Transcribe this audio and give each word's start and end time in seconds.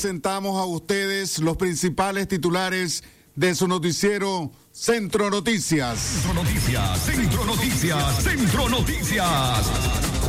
presentamos 0.00 0.58
a 0.58 0.64
ustedes 0.64 1.40
los 1.40 1.58
principales 1.58 2.26
titulares 2.26 3.04
de 3.36 3.54
su 3.54 3.68
noticiero 3.68 4.50
Centro 4.72 5.28
Noticias. 5.28 5.98
Centro 6.00 6.32
Noticias, 6.32 7.00
Centro 7.04 7.44
Noticias, 7.44 8.22
Centro 8.22 8.68
Noticias. 8.70 9.70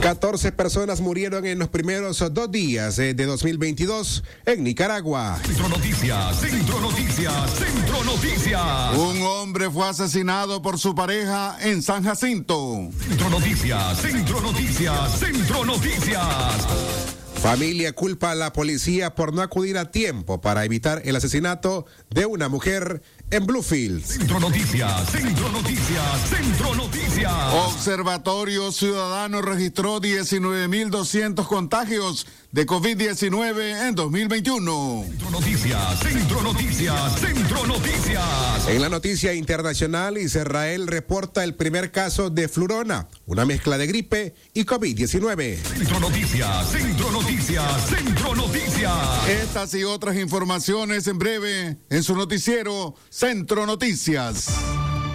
14 0.01 0.51
personas 0.51 0.99
murieron 0.99 1.45
en 1.45 1.57
los 1.57 1.69
primeros 1.69 2.21
dos 2.33 2.51
días 2.51 2.97
de 2.97 3.13
2022 3.13 4.25
en 4.45 4.65
Nicaragua. 4.65 5.39
Centro 5.41 5.69
Noticias, 5.69 6.41
Centro 6.41 6.81
Noticias, 6.81 7.51
Centro 7.51 8.03
Noticias. 8.03 8.97
Un 8.97 9.21
hombre 9.21 9.69
fue 9.69 9.87
asesinado 9.87 10.61
por 10.61 10.79
su 10.79 10.93
pareja 10.93 11.55
en 11.61 11.81
San 11.81 12.03
Jacinto. 12.03 12.89
Centro 13.07 13.29
Noticias, 13.29 14.01
Centro 14.01 14.41
Noticias, 14.41 15.17
Centro 15.17 15.63
Noticias. 15.63 17.10
Familia 17.41 17.91
culpa 17.93 18.29
a 18.29 18.35
la 18.35 18.53
policía 18.53 19.15
por 19.15 19.33
no 19.33 19.41
acudir 19.41 19.79
a 19.79 19.89
tiempo 19.89 20.41
para 20.41 20.63
evitar 20.63 21.01
el 21.05 21.15
asesinato 21.15 21.87
de 22.11 22.27
una 22.27 22.49
mujer 22.49 23.01
en 23.31 23.47
Bluefield. 23.47 24.05
Centro 24.05 24.39
Noticias, 24.39 25.09
Centro 25.09 25.49
Noticias, 25.49 26.29
Centro 26.29 26.75
Noticias. 26.75 27.33
Observatorio 27.65 28.71
Ciudadano 28.71 29.41
registró 29.41 29.99
19.200 29.99 31.47
contagios 31.47 32.27
de 32.51 32.65
COVID-19 32.65 33.87
en 33.87 33.95
2021. 33.95 35.05
Centro 35.07 35.31
Noticias, 35.31 35.99
Centro 35.99 36.41
Noticias, 36.41 37.19
Centro 37.19 37.65
Noticias. 37.65 38.67
En 38.67 38.81
la 38.81 38.89
noticia 38.89 39.33
internacional, 39.33 40.17
Israel 40.17 40.87
reporta 40.87 41.43
el 41.43 41.55
primer 41.55 41.91
caso 41.91 42.29
de 42.29 42.49
flurona, 42.49 43.07
una 43.25 43.45
mezcla 43.45 43.77
de 43.77 43.87
gripe 43.87 44.35
y 44.53 44.65
COVID-19. 44.65 45.57
Centro 45.63 45.99
Noticias, 45.99 46.71
Centro 46.71 47.11
Noticias, 47.11 47.87
Centro 47.87 48.35
Noticias. 48.35 49.29
Estas 49.29 49.73
y 49.73 49.83
otras 49.85 50.17
informaciones 50.17 51.07
en 51.07 51.19
breve 51.19 51.77
en 51.89 52.03
su 52.03 52.15
noticiero 52.15 52.95
Centro 53.09 53.65
Noticias. 53.65 54.47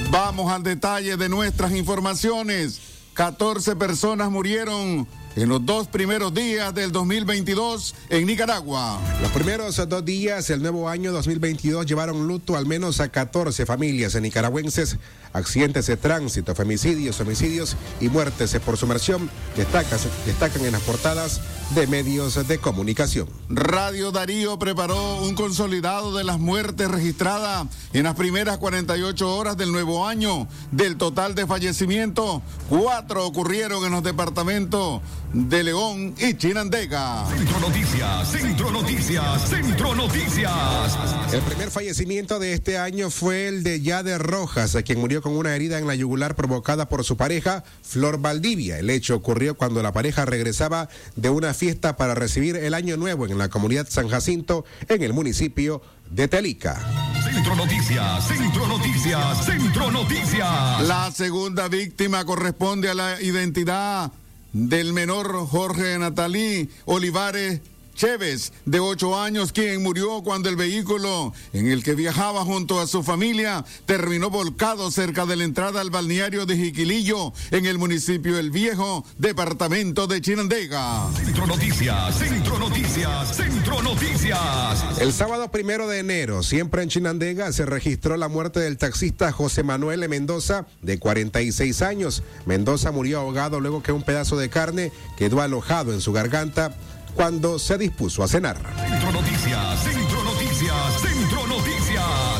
Vamos 0.09 0.51
al 0.51 0.63
detalle 0.63 1.17
de 1.17 1.29
nuestras 1.29 1.71
informaciones. 1.73 2.81
14 3.13 3.75
personas 3.75 4.31
murieron 4.31 5.07
en 5.37 5.49
los 5.49 5.63
dos 5.63 5.87
primeros 5.87 6.33
días 6.33 6.73
del 6.73 6.91
2022 6.91 7.93
en 8.09 8.25
Nicaragua. 8.25 8.99
Los 9.21 9.31
primeros 9.31 9.75
dos 9.87 10.03
días 10.03 10.47
del 10.47 10.63
nuevo 10.63 10.89
año 10.89 11.11
2022 11.11 11.85
llevaron 11.85 12.27
luto 12.27 12.57
al 12.57 12.65
menos 12.65 12.99
a 12.99 13.09
14 13.09 13.67
familias 13.67 14.19
nicaragüenses. 14.19 14.97
Accidentes 15.33 15.85
de 15.85 15.97
tránsito, 15.97 16.55
femicidios, 16.55 17.19
homicidios 17.19 17.77
y 18.01 18.09
muertes 18.09 18.57
por 18.65 18.77
sumersión 18.77 19.29
destacan, 19.55 19.99
destacan 20.25 20.65
en 20.65 20.71
las 20.71 20.81
portadas 20.81 21.41
de 21.75 21.85
medios 21.85 22.47
de 22.47 22.57
comunicación. 22.57 23.29
Radio 23.49 24.11
Darío 24.11 24.57
preparó 24.57 25.21
un 25.21 25.35
consolidado 25.35 26.17
de 26.17 26.23
las 26.23 26.39
muertes 26.39 26.89
registradas 26.89 27.67
en 27.93 28.03
las 28.03 28.15
primeras 28.15 28.57
48 28.57 29.35
horas 29.35 29.57
del 29.57 29.71
nuevo 29.71 30.07
año. 30.07 30.47
Del 30.71 30.97
total 30.97 31.35
de 31.35 31.45
fallecimientos, 31.45 32.41
cuatro 32.69 33.27
ocurrieron 33.27 33.85
en 33.85 33.91
los 33.91 34.01
departamentos 34.01 35.01
de 35.33 35.63
León 35.63 36.15
y 36.17 36.33
Chinandega. 36.35 37.25
Centro 37.29 37.59
Noticias, 37.59 38.31
Centro 38.31 38.71
Noticias, 38.71 39.49
Centro 39.49 39.95
Noticias. 39.95 40.97
El 41.33 41.41
primer 41.41 41.69
fallecimiento 41.69 42.39
de 42.39 42.53
este 42.53 42.77
año 42.77 43.09
fue 43.09 43.47
el 43.47 43.63
de 43.63 43.81
Yade 43.81 44.17
Rojas, 44.17 44.77
quien 44.85 44.99
murió 44.99 45.21
con 45.21 45.35
una 45.35 45.55
herida 45.55 45.79
en 45.79 45.87
la 45.87 45.95
yugular 45.95 46.35
provocada 46.35 46.87
por 46.87 47.03
su 47.03 47.17
pareja, 47.17 47.63
Flor 47.83 48.19
Valdivia. 48.19 48.79
El 48.79 48.89
hecho 48.89 49.15
ocurrió 49.15 49.55
cuando 49.55 49.83
la 49.83 49.91
pareja 49.91 50.25
regresaba 50.25 50.89
de 51.15 51.29
una 51.29 51.53
fiesta 51.53 51.97
para 51.97 52.15
recibir 52.15 52.55
el 52.55 52.73
año 52.73 52.97
nuevo 52.97 53.25
en 53.25 53.37
la 53.37 53.49
comunidad 53.49 53.87
San 53.89 54.07
Jacinto, 54.07 54.65
en 54.87 55.03
el 55.03 55.13
municipio 55.13 55.81
de 56.09 56.27
Telica. 56.27 56.79
Centro 57.23 57.55
Noticias, 57.55 58.27
Centro 58.27 58.67
Noticias, 58.67 59.45
Centro 59.45 59.91
Noticias. 59.91 60.81
La 60.87 61.11
segunda 61.13 61.67
víctima 61.67 62.23
corresponde 62.23 62.89
a 62.89 62.93
la 62.93 63.21
identidad 63.21 64.11
del 64.53 64.93
menor 64.93 65.47
Jorge 65.47 65.97
Natalí 65.97 66.69
Olivares 66.85 67.61
Chévez, 67.97 68.53
de 68.65 68.79
ocho 68.79 69.19
años, 69.19 69.51
quien 69.51 69.81
murió 69.81 70.21
cuando 70.21 70.49
el 70.49 70.55
vehículo 70.55 71.33
en 71.51 71.71
el 71.71 71.83
que 71.83 71.95
viajaba 71.95 72.45
junto 72.45 72.79
a 72.79 72.85
su 72.85 73.01
familia 73.01 73.65
terminó 73.87 74.29
volcado 74.29 74.91
cerca 74.91 75.25
de 75.25 75.35
la 75.35 75.45
entrada 75.45 75.81
al 75.81 75.89
balneario 75.89 76.45
de 76.45 76.57
Jiquilillo, 76.57 77.33
en 77.49 77.65
el 77.65 77.79
municipio 77.79 78.37
El 78.37 78.51
Viejo, 78.51 79.03
departamento 79.17 80.05
de 80.05 80.21
Chinandega. 80.21 81.09
Centro 81.15 81.47
Noticias, 81.47 82.19
Centro 82.19 82.59
Noticias, 82.59 83.35
Centro 83.35 83.81
Noticias. 83.81 85.01
El 85.01 85.11
sábado 85.11 85.49
primero 85.49 85.87
de 85.87 85.97
enero, 85.97 86.43
siempre 86.43 86.83
en 86.83 86.89
Chinandega, 86.89 87.51
se 87.51 87.65
registró 87.65 88.15
la 88.15 88.27
muerte 88.27 88.59
del 88.59 88.77
taxista 88.77 89.31
José 89.31 89.63
Manuel 89.63 90.07
Mendoza, 90.07 90.67
de 90.83 90.99
46 90.99 91.81
años. 91.81 92.21
Mendoza 92.45 92.91
murió 92.91 93.21
ahogado 93.21 93.59
luego 93.59 93.81
que 93.81 93.91
un 93.91 94.03
pedazo 94.03 94.37
de 94.37 94.49
carne 94.49 94.91
quedó 95.17 95.41
alojado 95.41 95.93
en 95.93 96.01
su 96.01 96.13
garganta 96.13 96.77
cuando 97.17 97.57
se 97.57 97.79
dispuso 97.79 98.23
a 98.23 98.27
cenar. 98.27 98.57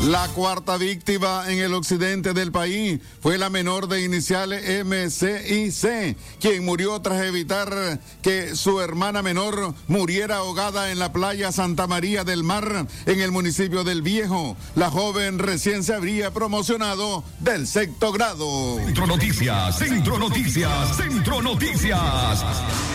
La 0.02 0.28
cuarta 0.28 0.76
víctima 0.76 1.42
en 1.48 1.58
el 1.58 1.74
occidente 1.74 2.32
del 2.32 2.52
país 2.52 3.00
fue 3.20 3.36
la 3.36 3.50
menor 3.50 3.88
de 3.88 4.04
iniciales 4.04 4.84
MCIC, 4.84 6.16
quien 6.40 6.64
murió 6.64 7.00
tras 7.00 7.22
evitar 7.24 7.98
que 8.22 8.54
su 8.54 8.80
hermana 8.80 9.22
menor 9.22 9.74
muriera 9.88 10.36
ahogada 10.36 10.92
en 10.92 11.00
la 11.00 11.12
playa 11.12 11.50
Santa 11.50 11.88
María 11.88 12.22
del 12.22 12.44
Mar, 12.44 12.86
en 13.06 13.20
el 13.20 13.32
municipio 13.32 13.82
del 13.82 14.02
Viejo. 14.02 14.56
La 14.76 14.88
joven 14.88 15.40
recién 15.40 15.82
se 15.82 15.94
habría 15.94 16.30
promocionado 16.32 17.24
del 17.40 17.66
sexto 17.66 18.12
grado. 18.12 18.76
Centro 18.76 19.06
Noticias, 19.08 19.78
Centro 19.78 20.16
Noticias, 20.16 20.96
Centro 20.96 21.42
Noticias. 21.42 22.44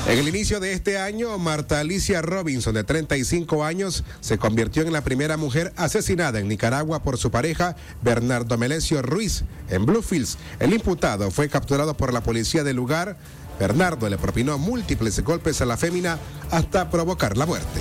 En 0.08 0.20
el 0.20 0.28
inicio 0.28 0.60
de 0.62 0.74
este 0.74 0.98
año, 0.98 1.38
Marta 1.38 1.82
Alicia 1.82 2.22
Robinson, 2.22 2.74
de 2.74 2.84
35 2.84 3.64
años, 3.64 4.04
se 4.22 4.38
convirtió 4.38 4.84
en 4.84 4.94
la 4.94 5.02
primera 5.02 5.38
mujer 5.38 5.74
asesinada 5.76 6.40
en 6.40 6.48
Nicaragua 6.48 6.93
por 7.02 7.18
su 7.18 7.32
pareja, 7.32 7.76
Bernardo 8.02 8.58
Melesio 8.58 9.02
Ruiz, 9.02 9.44
en 9.70 9.86
Bluefields. 9.86 10.38
El 10.60 10.74
imputado 10.74 11.32
fue 11.32 11.50
capturado 11.50 11.96
por 11.96 12.14
la 12.14 12.22
policía 12.22 12.64
del 12.64 12.76
lugar. 12.76 13.18
Bernardo 13.60 14.10
le 14.10 14.18
propinó 14.18 14.58
múltiples 14.58 15.20
golpes 15.24 15.62
a 15.62 15.66
la 15.66 15.78
fémina 15.78 16.20
hasta 16.52 16.90
provocar 16.90 17.38
la 17.38 17.46
muerte. 17.46 17.80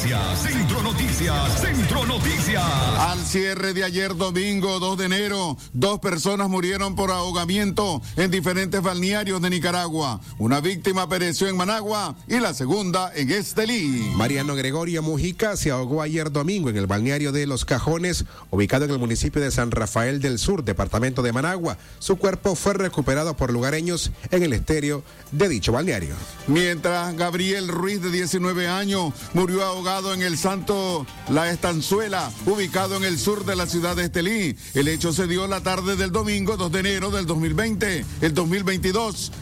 Centro 0.00 0.16
Noticias, 0.16 0.40
Centro 0.40 0.82
Noticias, 0.82 1.60
Centro 1.60 2.06
Noticias. 2.06 2.64
Al 2.64 3.18
cierre 3.18 3.74
de 3.74 3.84
ayer 3.84 4.16
domingo 4.16 4.78
2 4.80 4.96
de 4.96 5.04
enero, 5.04 5.58
dos 5.74 6.00
personas 6.00 6.48
murieron 6.48 6.94
por 6.94 7.10
ahogamiento 7.10 8.00
en 8.16 8.30
diferentes 8.30 8.80
balnearios 8.80 9.42
de 9.42 9.50
Nicaragua. 9.50 10.22
Una 10.38 10.62
víctima 10.62 11.06
pereció 11.06 11.48
en 11.48 11.58
Managua 11.58 12.16
y 12.26 12.40
la 12.40 12.54
segunda 12.54 13.12
en 13.14 13.30
Estelí. 13.30 14.10
Mariano 14.16 14.54
Gregorio 14.54 15.02
Mujica 15.02 15.58
se 15.58 15.70
ahogó 15.70 16.00
ayer 16.00 16.32
domingo 16.32 16.70
en 16.70 16.78
el 16.78 16.86
balneario 16.86 17.30
de 17.30 17.46
Los 17.46 17.66
Cajones, 17.66 18.24
ubicado 18.48 18.86
en 18.86 18.92
el 18.92 18.98
municipio 18.98 19.42
de 19.42 19.50
San 19.50 19.70
Rafael 19.70 20.22
del 20.22 20.38
Sur, 20.38 20.64
departamento 20.64 21.20
de 21.20 21.34
Managua. 21.34 21.76
Su 21.98 22.16
cuerpo 22.16 22.54
fue 22.54 22.72
recuperado 22.72 23.36
por 23.36 23.52
lugareños 23.52 24.12
en 24.30 24.44
el 24.44 24.54
estéreo 24.54 25.04
de 25.30 25.50
dicho 25.50 25.72
balneario. 25.72 26.14
Mientras 26.46 27.14
Gabriel 27.16 27.68
Ruiz, 27.68 28.00
de 28.00 28.10
19 28.10 28.66
años, 28.66 29.12
murió 29.34 29.62
ahogado 29.62 29.89
en 29.90 30.22
el 30.22 30.38
Santo 30.38 31.04
La 31.30 31.50
Estanzuela, 31.50 32.30
ubicado 32.46 32.96
en 32.96 33.02
el 33.02 33.18
sur 33.18 33.44
de 33.44 33.56
la 33.56 33.66
ciudad 33.66 33.96
de 33.96 34.04
Estelí. 34.04 34.56
El 34.72 34.86
hecho 34.86 35.12
se 35.12 35.26
dio 35.26 35.48
la 35.48 35.62
tarde 35.62 35.96
del 35.96 36.12
domingo 36.12 36.56
2 36.56 36.70
de 36.70 36.78
enero 36.78 37.10
del 37.10 37.26
2020, 37.26 38.04
el 38.20 38.32
2022. 38.32 39.32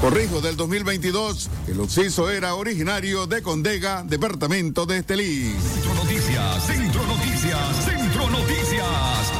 Corrijo, 0.00 0.40
del 0.40 0.56
2022. 0.56 1.48
El 1.68 1.80
occiso 1.80 2.28
era 2.28 2.56
originario 2.56 3.28
de 3.28 3.40
Condega, 3.40 4.02
departamento 4.02 4.84
de 4.84 4.98
Estelí. 4.98 5.54
Centro 5.74 5.94
Noticias, 5.94 6.66
Centro 6.66 7.06
Noticias, 7.06 7.84
Centro 7.84 8.30
Noticias. 8.30 9.32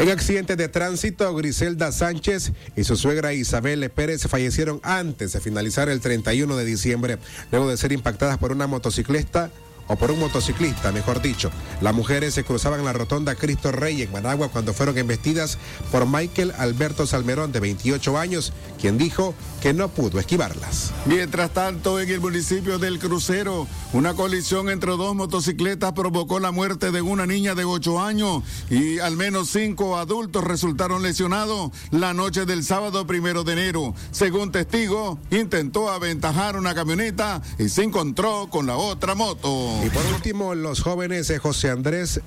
En 0.00 0.10
accidente 0.10 0.56
de 0.56 0.68
tránsito, 0.68 1.32
Griselda 1.36 1.92
Sánchez 1.92 2.52
y 2.74 2.82
su 2.82 2.96
suegra 2.96 3.32
Isabel 3.32 3.88
Pérez 3.90 4.26
fallecieron 4.26 4.80
antes 4.82 5.32
de 5.32 5.40
finalizar 5.40 5.88
el 5.88 6.00
31 6.00 6.56
de 6.56 6.64
diciembre, 6.64 7.18
luego 7.52 7.68
de 7.68 7.76
ser 7.76 7.92
impactadas 7.92 8.38
por 8.38 8.50
una 8.50 8.66
motociclista 8.66 9.52
o 9.88 9.96
por 9.96 10.10
un 10.10 10.20
motociclista, 10.20 10.92
mejor 10.92 11.20
dicho. 11.20 11.50
Las 11.80 11.94
mujeres 11.94 12.34
se 12.34 12.44
cruzaban 12.44 12.80
en 12.80 12.86
la 12.86 12.92
rotonda 12.92 13.34
Cristo 13.34 13.72
Rey 13.72 14.02
en 14.02 14.12
Managua 14.12 14.48
cuando 14.48 14.72
fueron 14.74 14.96
embestidas 14.98 15.58
por 15.90 16.06
Michael 16.06 16.52
Alberto 16.58 17.06
Salmerón, 17.06 17.52
de 17.52 17.60
28 17.60 18.18
años, 18.18 18.52
quien 18.80 18.98
dijo 18.98 19.34
que 19.60 19.72
no 19.72 19.88
pudo 19.88 20.20
esquivarlas. 20.20 20.92
Mientras 21.06 21.52
tanto, 21.52 22.00
en 22.00 22.08
el 22.08 22.20
municipio 22.20 22.78
del 22.78 22.98
Crucero, 22.98 23.66
una 23.92 24.14
colisión 24.14 24.68
entre 24.68 24.92
dos 24.92 25.14
motocicletas 25.14 25.92
provocó 25.92 26.38
la 26.40 26.52
muerte 26.52 26.90
de 26.90 27.02
una 27.02 27.26
niña 27.26 27.54
de 27.54 27.64
8 27.64 28.00
años 28.00 28.42
y 28.70 28.98
al 28.98 29.16
menos 29.16 29.50
cinco 29.50 29.96
adultos 29.96 30.44
resultaron 30.44 31.02
lesionados 31.02 31.72
la 31.90 32.14
noche 32.14 32.44
del 32.44 32.64
sábado 32.64 33.06
primero 33.06 33.44
de 33.44 33.54
enero. 33.54 33.94
Según 34.10 34.52
testigo, 34.52 35.18
intentó 35.30 35.90
aventajar 35.90 36.56
una 36.56 36.74
camioneta 36.74 37.42
y 37.58 37.68
se 37.68 37.82
encontró 37.82 38.48
con 38.50 38.66
la 38.66 38.76
otra 38.76 39.14
moto. 39.14 39.77
Y 39.84 39.90
por 39.90 40.04
último, 40.06 40.54
los 40.54 40.82
jóvenes 40.82 41.32
José 41.40 41.70
Andrés 41.70 42.20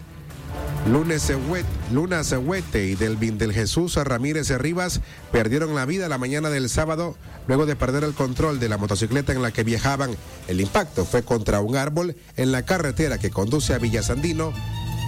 Luna 0.88 2.24
Cehuete 2.24 2.88
y 2.88 2.96
Delvin 2.96 3.38
del 3.38 3.54
Jesús 3.54 3.96
Ramírez 3.96 4.50
Rivas 4.58 5.02
perdieron 5.32 5.76
la 5.76 5.86
vida 5.86 6.10
la 6.10 6.18
mañana 6.18 6.50
del 6.50 6.70
sábado 6.70 7.16
luego 7.48 7.66
de 7.66 7.76
perder 7.76 8.04
el 8.04 8.14
control 8.14 8.60
de 8.60 8.68
la 8.68 8.78
motocicleta 8.78 9.32
en 9.32 9.42
la 9.42 9.52
que 9.52 9.64
viajaban. 9.64 10.16
El 10.48 10.60
impacto 10.60 11.06
fue 11.06 11.24
contra 11.24 11.62
un 11.62 11.76
árbol 11.76 12.16
en 12.36 12.52
la 12.52 12.64
carretera 12.64 13.20
que 13.20 13.30
conduce 13.30 13.74
a 13.74 13.78
Villasandino 13.78 14.54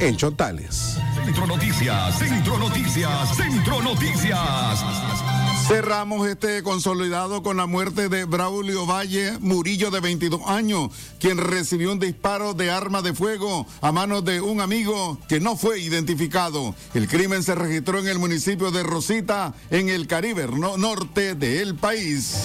en 0.08 0.18
Chontales. 0.18 0.98
Centro 1.24 1.48
Noticias, 1.48 2.18
Centro 2.20 2.58
Noticias, 2.58 3.36
Centro 3.38 3.82
Noticias. 3.82 4.84
Cerramos 5.68 6.28
este 6.28 6.62
consolidado 6.62 7.42
con 7.42 7.56
la 7.56 7.66
muerte 7.68 8.10
de 8.10 8.26
Braulio 8.26 8.86
Valle 8.86 9.38
Murillo, 9.40 9.92
de 9.92 10.02
22 10.02 10.42
años, 10.48 10.90
quien 11.20 11.38
recibió 11.38 11.94
un 11.94 12.00
disparo 12.00 12.54
de 12.54 12.70
arma 12.70 13.02
de 13.02 13.14
fuego 13.14 13.66
a 13.80 13.94
manos 13.94 14.26
de 14.26 14.42
un 14.42 14.60
amigo 14.60 15.18
que 15.30 15.40
no 15.40 15.56
fue 15.56 15.80
identificado. 15.80 16.76
El 16.94 17.08
crimen 17.08 17.42
se 17.42 17.56
registró 17.56 18.00
en 18.00 18.08
el 18.10 18.20
municipio 18.20 18.72
de 18.72 18.84
Rosita, 18.84 19.54
en 19.70 19.88
el 19.88 20.08
Caribe 20.08 20.48
no- 20.48 20.76
norte 20.78 21.34
del 21.36 21.76
país. 21.76 22.36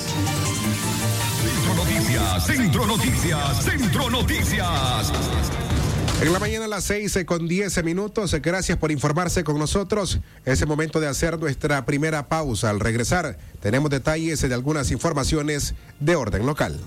Centro 1.42 1.74
Noticias, 1.74 2.46
Centro 2.46 2.86
Noticias, 2.86 3.64
Centro 3.64 4.10
Noticias. 4.10 5.12
En 6.20 6.32
la 6.32 6.40
mañana 6.40 6.64
a 6.64 6.68
las 6.68 6.82
6 6.84 7.18
con 7.24 7.46
10 7.46 7.84
minutos. 7.84 8.34
Gracias 8.42 8.76
por 8.76 8.90
informarse 8.90 9.44
con 9.44 9.56
nosotros. 9.56 10.18
Es 10.44 10.60
el 10.60 10.66
momento 10.66 10.98
de 10.98 11.06
hacer 11.06 11.38
nuestra 11.38 11.86
primera 11.86 12.28
pausa. 12.28 12.70
Al 12.70 12.80
regresar, 12.80 13.38
tenemos 13.60 13.88
detalles 13.88 14.40
de 14.40 14.52
algunas 14.52 14.90
informaciones 14.90 15.74
de 16.00 16.16
orden 16.16 16.44
local. 16.44 16.80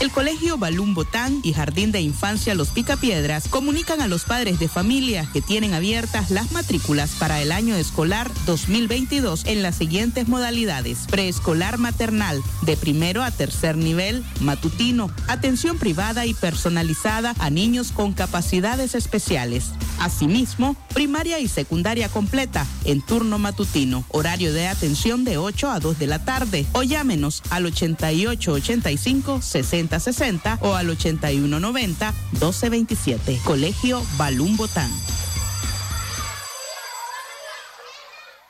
El 0.00 0.12
Colegio 0.12 0.58
Balún 0.58 0.94
Botán 0.94 1.40
y 1.42 1.52
Jardín 1.52 1.90
de 1.90 2.00
Infancia 2.00 2.54
Los 2.54 2.68
Picapiedras 2.68 3.48
comunican 3.48 4.00
a 4.00 4.06
los 4.06 4.24
padres 4.24 4.60
de 4.60 4.68
familia 4.68 5.28
que 5.32 5.42
tienen 5.42 5.74
abiertas 5.74 6.30
las 6.30 6.52
matrículas 6.52 7.16
para 7.18 7.42
el 7.42 7.50
año 7.50 7.74
escolar 7.74 8.30
2022 8.46 9.44
en 9.46 9.60
las 9.60 9.74
siguientes 9.74 10.28
modalidades. 10.28 11.06
Preescolar 11.10 11.78
maternal, 11.78 12.40
de 12.62 12.76
primero 12.76 13.24
a 13.24 13.32
tercer 13.32 13.76
nivel, 13.76 14.24
matutino, 14.40 15.10
atención 15.26 15.78
privada 15.78 16.26
y 16.26 16.34
personalizada 16.34 17.34
a 17.40 17.50
niños 17.50 17.90
con 17.90 18.12
capacidades 18.12 18.94
especiales. 18.94 19.72
Asimismo, 19.98 20.76
primaria 20.98 21.38
y 21.38 21.46
secundaria 21.46 22.08
completa 22.08 22.66
en 22.84 23.00
turno 23.00 23.38
matutino, 23.38 24.04
horario 24.08 24.52
de 24.52 24.66
atención 24.66 25.22
de 25.22 25.38
8 25.38 25.70
a 25.70 25.78
2 25.78 25.96
de 25.96 26.08
la 26.08 26.24
tarde 26.24 26.66
o 26.72 26.82
llámenos 26.82 27.40
al 27.50 27.66
8885 27.66 29.40
6060 29.40 30.58
o 30.60 30.74
al 30.74 30.90
8190 30.90 32.12
1227. 32.32 33.38
Colegio 33.44 34.02
Balún 34.16 34.56
Botán. 34.56 34.90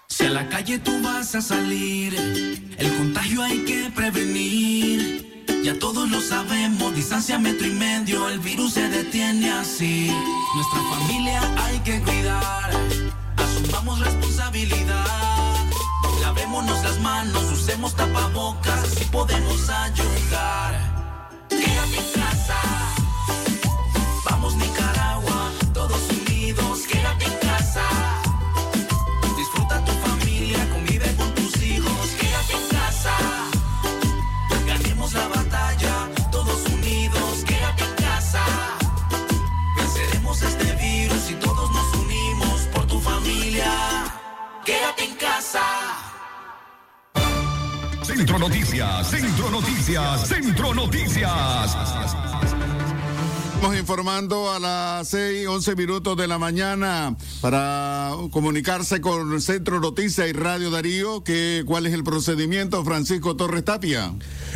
Si 0.09 0.25
a 0.25 0.31
la 0.31 0.49
calle 0.49 0.79
tú 0.79 1.03
vas 1.03 1.35
a 1.35 1.43
salir, 1.43 2.15
el 2.79 2.97
contagio 2.97 3.43
hay 3.43 3.59
que 3.67 3.93
prevenir. 3.95 5.18
Ya 5.69 5.79
todos 5.79 6.09
lo 6.09 6.19
sabemos, 6.23 6.94
distancia 6.94 7.38
metro 7.38 7.67
y 7.67 7.73
medio, 7.73 8.26
el 8.31 8.38
virus 8.38 8.73
se 8.73 8.88
detiene 8.88 9.50
así. 9.50 10.11
Nuestra 10.55 10.81
familia 10.97 11.43
hay 11.59 11.79
que 11.81 12.00
cuidar, 12.00 12.70
asumamos 13.37 14.00
responsabilidad. 14.00 15.04
Lavémonos 16.23 16.83
las 16.83 16.99
manos, 17.00 17.52
usemos 17.52 17.95
tapabocas, 17.95 18.83
así 18.83 19.04
podemos 19.12 19.69
ayudar. 19.69 20.73
Quédate 21.50 21.99
en 21.99 22.12
casa, 22.19 22.61
vamos 24.25 24.57
Nicaragua, 24.57 24.88
Centro 48.18 48.38
Noticias, 48.40 49.10
Centro 49.10 49.48
Noticias, 49.48 50.26
Centro 50.26 50.75
Noticias. 50.75 51.76
Estamos 53.54 53.78
informando 53.78 54.50
a 54.50 54.58
las 54.58 55.06
6, 55.06 55.46
11 55.46 55.76
minutos 55.76 56.16
de 56.16 56.26
la 56.26 56.37
mañana 56.37 57.16
para 57.40 58.10
comunicarse 58.32 59.00
con 59.00 59.32
el 59.32 59.40
Centro 59.40 59.78
Noticias 59.78 60.28
y 60.28 60.32
Radio 60.32 60.72
Darío. 60.72 61.22
Que, 61.22 61.62
¿Cuál 61.64 61.87
es 61.87 61.94
el 61.94 62.02
procedimiento, 62.02 62.84
Francisco 62.84 63.37
Torres 63.37 63.64
Tapia? 63.64 64.12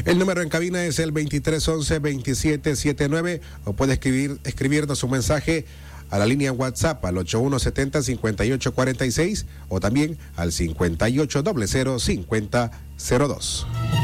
El 0.07 0.19
número 0.19 0.43
en 0.43 0.49
cabina 0.49 0.85
es 0.85 0.99
el 0.99 1.15
2311-2779 1.15 3.43
o 3.65 3.75
puede 3.75 3.93
escribir, 3.93 4.41
escribirnos 4.43 5.05
un 5.05 5.13
mensaje 5.13 5.67
a 6.11 6.19
la 6.19 6.27
línea 6.27 6.51
WhatsApp 6.53 7.05
al 7.05 7.15
8170-5846 7.15 9.45
o 9.69 9.79
también 9.81 10.19
al 10.37 10.51
5800-5002. 13.03 14.02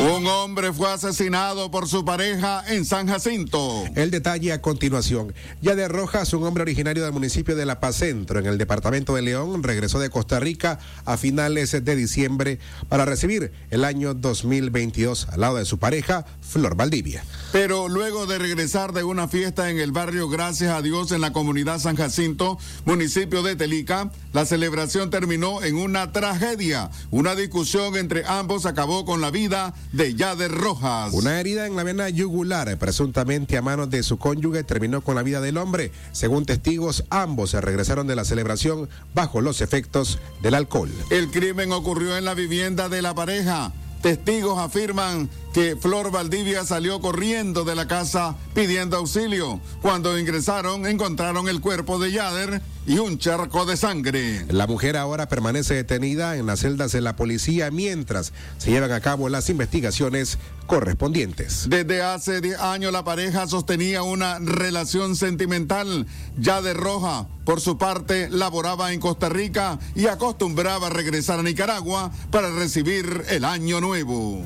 Un 0.00 0.26
hombre 0.26 0.72
fue 0.72 0.90
asesinado 0.90 1.70
por 1.70 1.86
su 1.86 2.06
pareja 2.06 2.64
en 2.68 2.86
San 2.86 3.06
Jacinto. 3.06 3.84
El 3.94 4.10
detalle 4.10 4.50
a 4.50 4.62
continuación. 4.62 5.34
Ya 5.60 5.74
de 5.74 5.88
Rojas, 5.88 6.32
un 6.32 6.42
hombre 6.44 6.62
originario 6.62 7.04
del 7.04 7.12
municipio 7.12 7.54
de 7.54 7.66
La 7.66 7.80
Paz 7.80 7.96
Centro, 7.96 8.40
en 8.40 8.46
el 8.46 8.56
departamento 8.56 9.14
de 9.14 9.20
León, 9.20 9.62
regresó 9.62 9.98
de 9.98 10.08
Costa 10.08 10.40
Rica 10.40 10.78
a 11.04 11.18
finales 11.18 11.72
de 11.84 11.96
diciembre 11.96 12.58
para 12.88 13.04
recibir 13.04 13.52
el 13.68 13.84
año 13.84 14.14
2022 14.14 15.28
al 15.32 15.40
lado 15.42 15.56
de 15.56 15.66
su 15.66 15.78
pareja, 15.78 16.24
Flor 16.40 16.76
Valdivia. 16.76 17.22
Pero 17.52 17.88
luego 17.88 18.26
de 18.26 18.38
regresar 18.38 18.94
de 18.94 19.04
una 19.04 19.28
fiesta 19.28 19.68
en 19.68 19.78
el 19.78 19.92
barrio 19.92 20.30
Gracias 20.30 20.72
a 20.72 20.80
Dios 20.80 21.12
en 21.12 21.20
la 21.20 21.34
comunidad 21.34 21.78
San 21.78 21.96
Jacinto, 21.96 22.58
municipio 22.86 23.42
de 23.42 23.54
Telica, 23.54 24.10
la 24.32 24.46
celebración 24.46 25.10
terminó 25.10 25.62
en 25.62 25.76
una 25.76 26.10
tragedia. 26.12 26.90
Una 27.10 27.34
discusión 27.34 27.96
entre 27.96 28.24
ambos 28.24 28.64
acabó 28.64 29.04
con 29.04 29.20
la 29.20 29.30
vida 29.30 29.74
de 29.92 30.14
Yader 30.14 30.50
Rojas. 30.50 31.12
Una 31.12 31.40
herida 31.40 31.66
en 31.66 31.76
la 31.76 31.82
vena 31.82 32.08
yugular, 32.08 32.78
presuntamente 32.78 33.56
a 33.56 33.62
manos 33.62 33.90
de 33.90 34.02
su 34.02 34.18
cónyuge, 34.18 34.64
terminó 34.64 35.02
con 35.02 35.14
la 35.14 35.22
vida 35.22 35.40
del 35.40 35.56
hombre. 35.56 35.92
Según 36.12 36.46
testigos, 36.46 37.04
ambos 37.10 37.50
se 37.50 37.60
regresaron 37.60 38.06
de 38.06 38.16
la 38.16 38.24
celebración 38.24 38.88
bajo 39.14 39.40
los 39.40 39.60
efectos 39.60 40.18
del 40.42 40.54
alcohol. 40.54 40.90
El 41.10 41.30
crimen 41.30 41.72
ocurrió 41.72 42.16
en 42.16 42.24
la 42.24 42.34
vivienda 42.34 42.88
de 42.88 43.02
la 43.02 43.14
pareja. 43.14 43.72
Testigos 44.02 44.58
afirman 44.58 45.28
que 45.52 45.76
Flor 45.76 46.10
Valdivia 46.10 46.64
salió 46.64 47.00
corriendo 47.00 47.64
de 47.64 47.74
la 47.74 47.88
casa 47.88 48.36
pidiendo 48.54 48.96
auxilio. 48.96 49.60
Cuando 49.82 50.18
ingresaron 50.18 50.86
encontraron 50.86 51.48
el 51.48 51.60
cuerpo 51.60 51.98
de 51.98 52.12
Yader 52.12 52.62
y 52.86 52.98
un 52.98 53.18
charco 53.18 53.66
de 53.66 53.76
sangre. 53.76 54.46
La 54.48 54.66
mujer 54.66 54.96
ahora 54.96 55.28
permanece 55.28 55.74
detenida 55.74 56.36
en 56.36 56.46
las 56.46 56.60
celdas 56.60 56.92
de 56.92 57.00
la 57.00 57.16
policía 57.16 57.70
mientras 57.70 58.32
se 58.58 58.70
llevan 58.70 58.92
a 58.92 59.00
cabo 59.00 59.28
las 59.28 59.50
investigaciones 59.50 60.38
correspondientes. 60.66 61.66
Desde 61.68 62.02
hace 62.02 62.40
10 62.40 62.60
años 62.60 62.92
la 62.92 63.04
pareja 63.04 63.46
sostenía 63.46 64.02
una 64.02 64.38
relación 64.38 65.16
sentimental. 65.16 66.06
Yader 66.38 66.76
Roja, 66.76 67.26
por 67.44 67.60
su 67.60 67.76
parte, 67.76 68.28
laboraba 68.30 68.92
en 68.92 69.00
Costa 69.00 69.28
Rica 69.28 69.78
y 69.94 70.06
acostumbraba 70.06 70.86
a 70.86 70.90
regresar 70.90 71.40
a 71.40 71.42
Nicaragua 71.42 72.12
para 72.30 72.50
recibir 72.50 73.24
el 73.28 73.44
año 73.44 73.80
nuevo. 73.80 74.44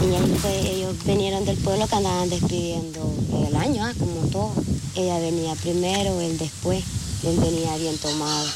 Y 0.00 0.37
ellos 0.44 0.94
vinieron 1.04 1.44
del 1.44 1.56
pueblo 1.56 1.86
que 1.86 1.96
andaban 1.96 2.30
despidiendo 2.30 3.12
el 3.48 3.56
año, 3.56 3.84
ah, 3.84 3.92
como 3.98 4.28
todo. 4.30 4.52
Ella 4.94 5.18
venía 5.18 5.54
primero, 5.56 6.20
él 6.20 6.38
después. 6.38 6.82
Él 7.24 7.36
venía 7.38 7.76
bien 7.76 7.98
tomado. 7.98 8.46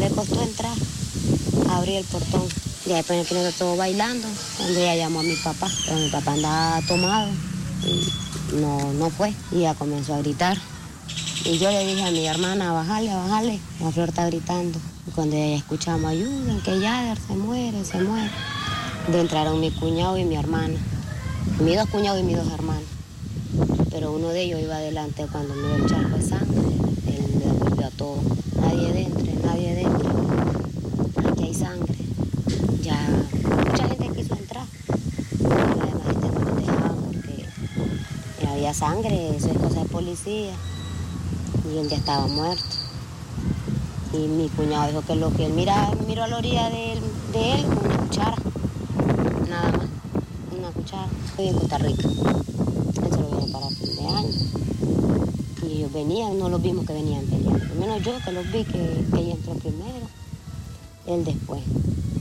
Le 0.00 0.10
costó 0.10 0.42
entrar, 0.42 0.74
abrí 1.70 1.96
el 1.96 2.04
portón. 2.04 2.42
Y 2.86 2.90
después 2.90 3.32
me 3.32 3.52
todo 3.52 3.76
bailando. 3.76 4.26
Cuando 4.56 4.80
ella 4.80 4.96
llamó 4.96 5.20
a 5.20 5.22
mi 5.22 5.36
papá, 5.36 5.70
pero 5.86 5.98
mi 5.98 6.08
papá 6.10 6.32
andaba 6.32 6.80
tomado 6.88 7.28
y 7.84 8.56
no, 8.56 8.92
no 8.94 9.10
fue. 9.10 9.32
Y 9.52 9.58
ella 9.58 9.74
comenzó 9.74 10.14
a 10.14 10.18
gritar. 10.18 10.58
Y 11.44 11.58
yo 11.58 11.70
le 11.70 11.86
dije 11.86 12.02
a 12.02 12.10
mi 12.10 12.26
hermana, 12.26 12.72
bájale, 12.72 13.14
bájale. 13.14 13.60
La 13.80 13.92
flor 13.92 14.08
está 14.08 14.26
gritando. 14.26 14.78
Y 15.06 15.10
cuando 15.12 15.36
ella 15.36 15.56
escuchamos, 15.56 16.10
ayuden, 16.10 16.60
que 16.62 16.80
Yader 16.80 17.18
se 17.18 17.34
muere, 17.34 17.84
se 17.84 18.00
muere. 18.00 18.30
De 19.08 19.20
entraron 19.20 19.60
mi 19.60 19.70
cuñado 19.70 20.18
y 20.18 20.24
mi 20.24 20.36
hermana. 20.36 20.78
Mis 21.60 21.76
dos 21.76 21.88
cuñados 21.90 22.20
y 22.20 22.24
mis 22.24 22.36
dos 22.36 22.50
hermanos. 22.52 22.84
Pero 23.90 24.12
uno 24.12 24.28
de 24.28 24.42
ellos 24.42 24.60
iba 24.60 24.76
adelante 24.76 25.26
cuando 25.30 25.54
me 25.54 25.74
el 25.74 25.86
charco 25.86 26.16
de 26.16 26.22
sangre. 26.22 26.60
Él 27.06 27.38
le 27.38 27.46
devolvió 27.46 27.86
a 27.86 27.90
todo. 27.90 28.16
Nadie 28.60 28.92
dentro, 28.92 29.32
nadie 29.44 29.74
dentro. 29.74 30.10
Aquí 31.30 31.44
hay 31.44 31.54
sangre. 31.54 31.94
Ya 32.82 33.08
mucha 33.66 33.88
gente 33.88 34.08
quiso 34.16 34.34
entrar. 34.34 34.64
Pero 35.38 35.76
la 35.76 35.84
demás 35.84 36.06
gente 36.06 36.28
no 36.28 36.54
me 36.54 36.60
dejaba 36.60 36.94
porque 36.94 38.46
había 38.48 38.72
sangre, 38.72 39.36
eso 39.36 39.50
es 39.50 39.58
cosa 39.58 39.82
de 39.82 39.88
policía. 39.90 40.52
Y 41.72 41.78
él 41.78 41.88
ya 41.88 41.96
estaba 41.96 42.26
muerto. 42.26 42.64
Y 44.12 44.18
mi 44.28 44.48
cuñado 44.48 44.88
dijo 44.88 45.02
que 45.02 45.14
lo 45.14 45.30
que 45.32 45.46
él 45.46 45.52
mira, 45.52 45.90
miró 46.06 46.24
a 46.24 46.28
la 46.28 46.38
orilla 46.38 46.70
de 46.70 46.92
él, 46.94 47.00
de 47.32 47.52
él 47.54 47.64
con 47.66 47.86
una 47.86 47.96
cuchara 47.98 48.49
una 50.80 50.84
cuchara. 50.84 51.08
Estoy 51.26 51.48
en 51.48 51.54
Costa 51.54 51.78
Rica. 51.78 52.08
Él 52.08 52.14
se 52.94 53.20
lo 53.20 53.28
viene 53.30 53.52
para 53.52 53.68
fin 53.68 53.96
de 53.96 54.06
año. 54.06 54.28
Y 55.62 55.72
ellos 55.76 55.92
venían, 55.92 56.38
no 56.38 56.48
los 56.48 56.62
vimos 56.62 56.86
que 56.86 56.92
venían 56.92 57.24
peleando. 57.26 57.64
Al 57.64 57.78
menos 57.78 58.02
yo 58.02 58.18
que 58.24 58.32
los 58.32 58.44
vi 58.52 58.64
que, 58.64 59.04
que 59.12 59.20
ella 59.20 59.34
entró 59.34 59.54
primero, 59.54 60.08
él 61.06 61.24
después. 61.24 61.62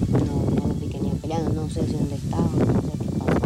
No, 0.09 0.19
no 0.55 0.67
los 0.67 0.79
vi 0.79 0.87
que 0.87 0.97
venían 0.97 1.17
peleando, 1.17 1.53
no 1.53 1.69
sé 1.69 1.85
si 1.85 1.93
dónde 1.93 2.15
estaban, 2.15 2.51
no 2.57 2.81
sé 2.81 2.89
qué 2.97 3.11
pasó. 3.19 3.39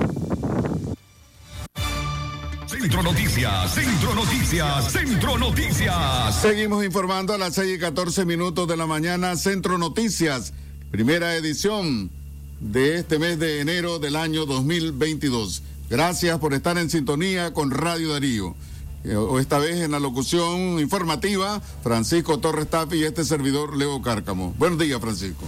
Centro 2.68 3.04
Noticias, 3.04 3.74
Centro 3.74 4.16
Noticias, 4.16 4.92
Centro 4.92 5.38
Noticias. 5.38 6.36
Seguimos 6.42 6.84
informando 6.84 7.34
a 7.34 7.38
las 7.38 7.56
6 7.56 7.78
y 7.78 7.80
14 7.80 8.26
minutos 8.26 8.68
de 8.68 8.78
la 8.78 8.88
mañana, 8.88 9.36
Centro 9.38 9.78
Noticias, 9.78 10.54
primera 10.92 11.36
edición 11.36 12.12
de 12.64 12.98
este 12.98 13.20
mes 13.20 13.38
de 13.40 13.60
enero 13.60 14.00
del 14.00 14.16
año 14.16 14.46
2022. 14.46 15.64
Gracias 15.90 16.40
por 16.40 16.54
estar 16.54 16.78
en 16.78 16.90
sintonía 16.90 17.54
con 17.54 17.72
Radio 17.72 18.14
Darío. 18.14 18.56
Eh, 19.04 19.18
esta 19.40 19.60
vez 19.60 19.82
en 19.82 19.92
la 19.92 20.00
locución 20.00 20.80
informativa, 20.80 21.62
Francisco 21.84 22.40
Torres 22.40 22.70
Tapi 22.70 22.98
y 23.00 23.04
este 23.04 23.26
servidor 23.26 23.76
Leo 23.76 24.02
Cárcamo. 24.02 24.56
Buenos 24.58 24.80
días, 24.80 25.00
Francisco. 25.02 25.46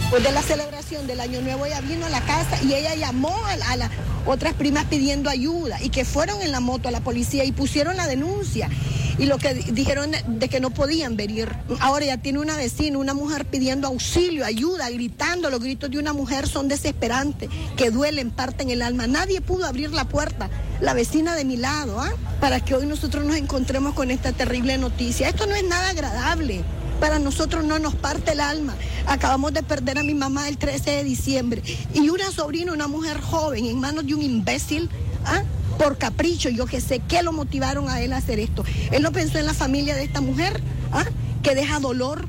Después 0.00 0.24
de 0.24 0.32
la 0.32 0.42
celebración 0.42 0.79
del 0.90 1.20
Año 1.20 1.40
Nuevo 1.40 1.66
ella 1.66 1.80
vino 1.82 2.06
a 2.06 2.08
la 2.08 2.20
casa 2.20 2.60
y 2.64 2.74
ella 2.74 2.96
llamó 2.96 3.32
a, 3.46 3.76
las 3.76 3.90
otras 4.26 4.54
primas 4.54 4.86
pidiendo 4.86 5.30
ayuda 5.30 5.80
y 5.80 5.90
que 5.90 6.04
fueron 6.04 6.42
en 6.42 6.50
la 6.50 6.58
moto 6.58 6.88
a 6.88 6.90
la 6.90 6.98
policía 6.98 7.44
y 7.44 7.52
pusieron 7.52 7.96
la 7.96 8.08
denuncia 8.08 8.68
y 9.16 9.26
lo 9.26 9.38
que 9.38 9.54
dijeron 9.54 10.10
de 10.26 10.48
que 10.48 10.58
no 10.58 10.70
podían 10.70 11.16
venir. 11.16 11.48
Ahora 11.78 12.06
ya 12.06 12.16
tiene 12.16 12.40
una 12.40 12.56
vecina, 12.56 12.98
una 12.98 13.14
mujer 13.14 13.44
pidiendo 13.44 13.86
auxilio, 13.86 14.44
ayuda, 14.44 14.90
gritando. 14.90 15.48
Los 15.48 15.60
gritos 15.60 15.90
de 15.90 15.98
una 15.98 16.12
mujer 16.12 16.48
son 16.48 16.66
desesperantes, 16.66 17.50
que 17.76 17.90
duelen, 17.90 18.32
parten 18.32 18.70
el 18.70 18.82
alma. 18.82 19.06
Nadie 19.06 19.40
pudo 19.40 19.66
abrir 19.66 19.92
la 19.92 20.06
puerta, 20.06 20.50
la 20.80 20.94
vecina 20.94 21.36
de 21.36 21.44
mi 21.44 21.56
lado, 21.56 22.00
¿ah? 22.00 22.12
para 22.40 22.64
que 22.64 22.74
hoy 22.74 22.86
nosotros 22.86 23.24
nos 23.24 23.36
encontremos 23.36 23.94
con 23.94 24.10
esta 24.10 24.32
terrible 24.32 24.76
noticia. 24.76 25.28
Esto 25.28 25.46
no 25.46 25.54
es 25.54 25.64
nada 25.64 25.90
agradable 25.90 26.64
para 27.00 27.18
nosotros 27.18 27.64
no 27.64 27.78
nos 27.78 27.94
parte 27.94 28.32
el 28.32 28.40
alma. 28.40 28.76
Acabamos 29.06 29.52
de 29.52 29.62
perder 29.62 29.98
a 29.98 30.02
mi 30.02 30.14
mamá 30.14 30.48
el 30.48 30.58
13 30.58 30.90
de 30.90 31.04
diciembre 31.04 31.62
y 31.94 32.08
una 32.10 32.30
sobrina, 32.30 32.72
una 32.72 32.86
mujer 32.86 33.20
joven, 33.20 33.64
en 33.64 33.80
manos 33.80 34.06
de 34.06 34.14
un 34.14 34.22
imbécil, 34.22 34.88
¿ah? 35.24 35.42
por 35.78 35.96
capricho, 35.96 36.50
yo 36.50 36.66
que 36.66 36.80
sé, 36.80 37.00
¿qué 37.08 37.22
lo 37.22 37.32
motivaron 37.32 37.88
a 37.88 38.00
él 38.02 38.12
a 38.12 38.18
hacer 38.18 38.38
esto? 38.38 38.64
Él 38.92 39.02
no 39.02 39.12
pensó 39.12 39.38
en 39.38 39.46
la 39.46 39.54
familia 39.54 39.96
de 39.96 40.04
esta 40.04 40.20
mujer, 40.20 40.62
¿ah? 40.92 41.06
que 41.42 41.54
deja 41.54 41.80
dolor, 41.80 42.28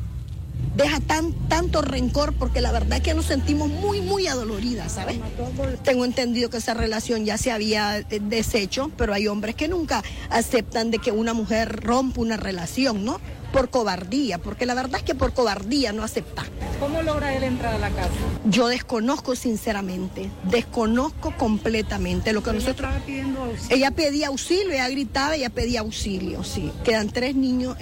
deja 0.75 0.99
tan, 0.99 1.33
tanto 1.47 1.81
rencor, 1.81 2.33
porque 2.33 2.61
la 2.61 2.71
verdad 2.71 2.97
es 2.97 3.03
que 3.03 3.13
nos 3.13 3.25
sentimos 3.25 3.69
muy, 3.69 4.01
muy 4.01 4.27
adoloridas, 4.27 4.93
¿sabes? 4.93 5.19
Tengo 5.83 6.05
entendido 6.05 6.49
que 6.49 6.57
esa 6.57 6.73
relación 6.73 7.25
ya 7.25 7.37
se 7.37 7.51
había 7.51 8.01
deshecho, 8.03 8.91
pero 8.97 9.13
hay 9.13 9.27
hombres 9.27 9.55
que 9.55 9.67
nunca 9.67 10.03
aceptan 10.29 10.91
de 10.91 10.99
que 10.99 11.11
una 11.11 11.33
mujer 11.33 11.83
rompa 11.83 12.21
una 12.21 12.37
relación, 12.37 13.03
¿no? 13.05 13.19
por 13.51 13.69
cobardía, 13.69 14.37
porque 14.37 14.65
la 14.65 14.73
verdad 14.73 14.97
es 14.97 15.03
que 15.03 15.15
por 15.15 15.33
cobardía 15.33 15.91
no 15.91 16.03
acepta. 16.03 16.45
¿Cómo 16.79 17.01
logra 17.01 17.35
él 17.35 17.43
entrar 17.43 17.75
a 17.75 17.77
la 17.77 17.89
casa? 17.89 18.09
Yo 18.45 18.67
desconozco 18.67 19.35
sinceramente, 19.35 20.29
desconozco 20.43 21.35
completamente 21.37 22.33
lo 22.33 22.41
que 22.43 22.53
nosotros... 22.53 22.89
Estaba 22.89 23.05
pidiendo 23.05 23.43
auxilio. 23.43 23.75
Ella 23.75 23.91
pedía 23.91 24.27
auxilio, 24.27 24.71
ella 24.71 24.89
gritaba, 24.89 25.35
ella 25.35 25.49
pedía 25.49 25.81
auxilio, 25.81 26.43
sí. 26.43 26.71
Quedan 26.83 27.09
tres 27.09 27.35
niños 27.35 27.75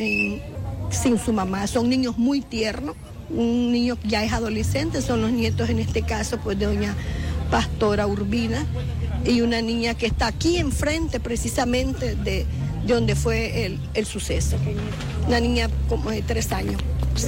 sin 0.90 1.18
su 1.20 1.34
mamá, 1.34 1.68
son 1.68 1.90
niños 1.90 2.18
muy 2.18 2.42
tiernos, 2.42 2.96
un 3.30 3.72
niño 3.72 4.00
que 4.00 4.08
ya 4.08 4.24
es 4.24 4.34
adolescente, 4.34 5.02
son 5.02 5.22
los 5.22 5.32
nietos 5.32 5.70
en 5.70 5.80
este 5.80 6.02
caso 6.02 6.40
pues 6.44 6.58
de 6.58 6.66
doña 6.66 6.96
Pastora 7.52 8.08
Urbina 8.08 8.66
y 9.26 9.42
una 9.42 9.62
niña 9.62 9.94
que 9.94 10.06
está 10.06 10.28
aquí 10.28 10.58
enfrente 10.58 11.20
precisamente 11.20 12.16
de, 12.16 12.46
de 12.86 12.94
donde 12.94 13.16
fue 13.16 13.66
el, 13.66 13.80
el 13.94 14.06
suceso. 14.06 14.58
Una 15.28 15.40
niña 15.40 15.70
como 15.88 16.12
de 16.12 16.22
tres 16.22 16.52
años. 16.52 16.82
Sí. 17.16 17.28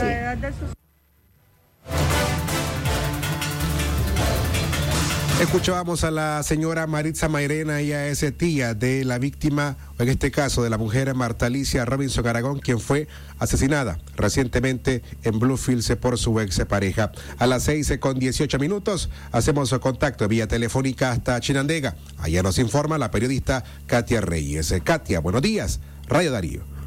Escuchábamos 5.42 6.04
a 6.04 6.12
la 6.12 6.44
señora 6.44 6.86
Maritza 6.86 7.28
Mairena, 7.28 7.80
ella 7.80 8.06
es 8.06 8.24
tía 8.38 8.76
de 8.76 9.04
la 9.04 9.18
víctima, 9.18 9.76
en 9.98 10.08
este 10.08 10.30
caso 10.30 10.62
de 10.62 10.70
la 10.70 10.78
mujer 10.78 11.16
Marta 11.16 11.48
Alicia 11.48 11.84
Robinson 11.84 12.28
Aragón, 12.28 12.60
quien 12.60 12.80
fue 12.80 13.08
asesinada 13.40 13.98
recientemente 14.16 15.02
en 15.24 15.40
Bluefields 15.40 15.96
por 16.00 16.20
su 16.20 16.40
ex 16.40 16.64
pareja. 16.66 17.12
A 17.40 17.48
las 17.48 17.64
seis 17.64 17.92
con 18.00 18.20
18 18.20 18.60
minutos 18.60 19.10
hacemos 19.32 19.74
contacto 19.80 20.28
vía 20.28 20.48
telefónica 20.48 21.10
hasta 21.10 21.42
Chinandega. 21.42 21.96
Allá 22.20 22.44
nos 22.44 22.60
informa 22.60 23.00
la 23.00 23.10
periodista 23.10 23.64
Katia 23.88 24.22
Reyes. 24.22 24.72
Katia, 24.84 25.22
buenos 25.22 25.42
días. 25.42 25.80
Radio 26.08 26.32
Darío 26.32 26.81